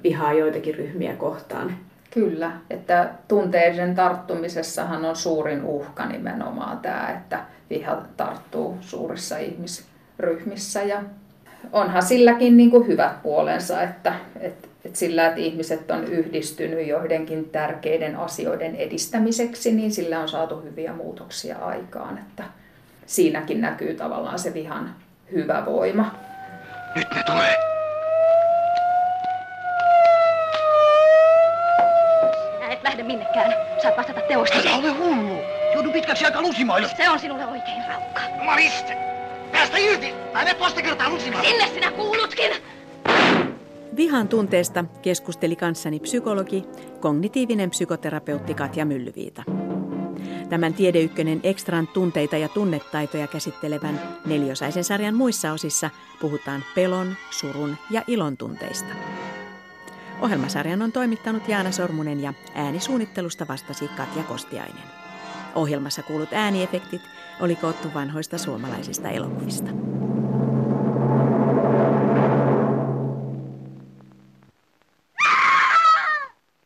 vihaa 0.03 0.33
joitakin 0.33 0.75
ryhmiä 0.75 1.17
kohtaan. 1.17 1.77
Kyllä, 2.11 2.53
että 2.71 3.11
tunteiden 3.29 3.95
tarttumisessahan 3.95 5.05
on 5.05 5.17
suurin 5.17 5.65
uhka 5.65 6.07
nimenomaan 6.07 6.79
tämä, 6.79 7.09
että 7.17 7.45
viha 7.71 8.03
tarttuu 8.17 8.79
suurissa 8.81 9.39
ihmisryhmissä 9.39 10.83
ja 10.83 11.03
onhan 11.73 12.03
silläkin 12.03 12.57
niin 12.57 12.71
kuin 12.71 12.87
hyvät 12.87 13.23
puolensa, 13.23 13.83
että, 13.83 14.15
että, 14.41 14.66
että 14.87 14.99
sillä, 14.99 15.27
että 15.27 15.41
ihmiset 15.41 15.91
on 15.91 16.05
yhdistynyt 16.05 16.87
joidenkin 16.87 17.51
tärkeiden 17.51 18.17
asioiden 18.17 18.77
edistämiseksi, 18.77 19.73
niin 19.73 19.93
sillä 19.93 20.21
on 20.21 20.29
saatu 20.29 20.61
hyviä 20.61 20.93
muutoksia 20.93 21.59
aikaan, 21.59 22.19
että 22.19 22.45
siinäkin 23.07 23.61
näkyy 23.61 23.95
tavallaan 23.95 24.39
se 24.39 24.55
vihan 24.55 24.97
hyvä 25.33 25.63
voima. 25.67 26.15
Nyt 26.97 27.07
ne 27.15 27.23
tulee. 27.23 27.55
Sinä 32.53 32.73
et 32.73 32.83
lähde 32.83 33.03
minnekään. 33.03 33.53
Saat 33.83 33.97
vastata 33.97 34.21
teosta. 34.21 34.59
Älä 34.59 34.77
ole 34.77 34.91
hullu. 34.91 35.39
Joudun 35.75 35.93
pitkäksi 35.93 36.25
aikaa 36.25 36.43
lusimaille. 36.43 36.89
Se 36.97 37.09
on 37.11 37.19
sinulle 37.19 37.47
oikein, 37.47 37.83
Raukka. 37.89 38.21
Jumaliste! 38.39 38.97
Päästä 39.53 39.79
irti! 39.79 40.15
Tai 40.33 40.45
me 40.45 40.55
toista 40.55 40.83
kertaa 40.83 41.11
lusimaille. 41.11 41.49
Sinne 41.49 41.69
sinä 41.75 41.91
kuulutkin! 41.91 42.76
Vihan 43.97 44.29
tunteesta 44.29 44.85
keskusteli 45.03 45.57
kanssani 45.57 46.01
psykologi, 46.01 46.65
kognitiivinen 47.01 47.71
psykoterapeutti 47.71 48.55
Katja 48.55 48.85
Myllyviita. 48.85 49.43
Tämän 50.49 50.75
Tiedeykkönen 50.75 51.41
Ekstran 51.43 51.87
tunteita 51.87 52.37
ja 52.37 52.49
tunnetaitoja 52.49 53.27
käsittelevän 53.27 54.01
neliosaisen 54.27 54.85
sarjan 54.85 55.15
muissa 55.15 55.53
osissa 55.53 55.91
puhutaan 56.21 56.65
pelon, 56.75 57.15
surun 57.31 57.77
ja 57.91 58.03
ilon 58.07 58.37
tunteista. 58.37 58.95
Ohjelmasarjan 60.21 60.83
on 60.83 60.93
toimittanut 60.93 61.49
Jaana 61.49 61.73
Sormunen 61.73 62.21
ja 62.21 62.35
äänisuunnittelusta 62.55 63.49
vastasi 63.49 63.89
Katja 63.89 64.23
Kostiainen. 64.23 64.85
Ohjelmassa 65.55 66.03
kuulut 66.03 66.33
ääniefektit 66.33 67.03
oli 67.41 67.57
koottu 67.57 67.89
vanhoista 67.95 68.39
suomalaisista 68.39 69.09
elokuvista. 69.09 69.71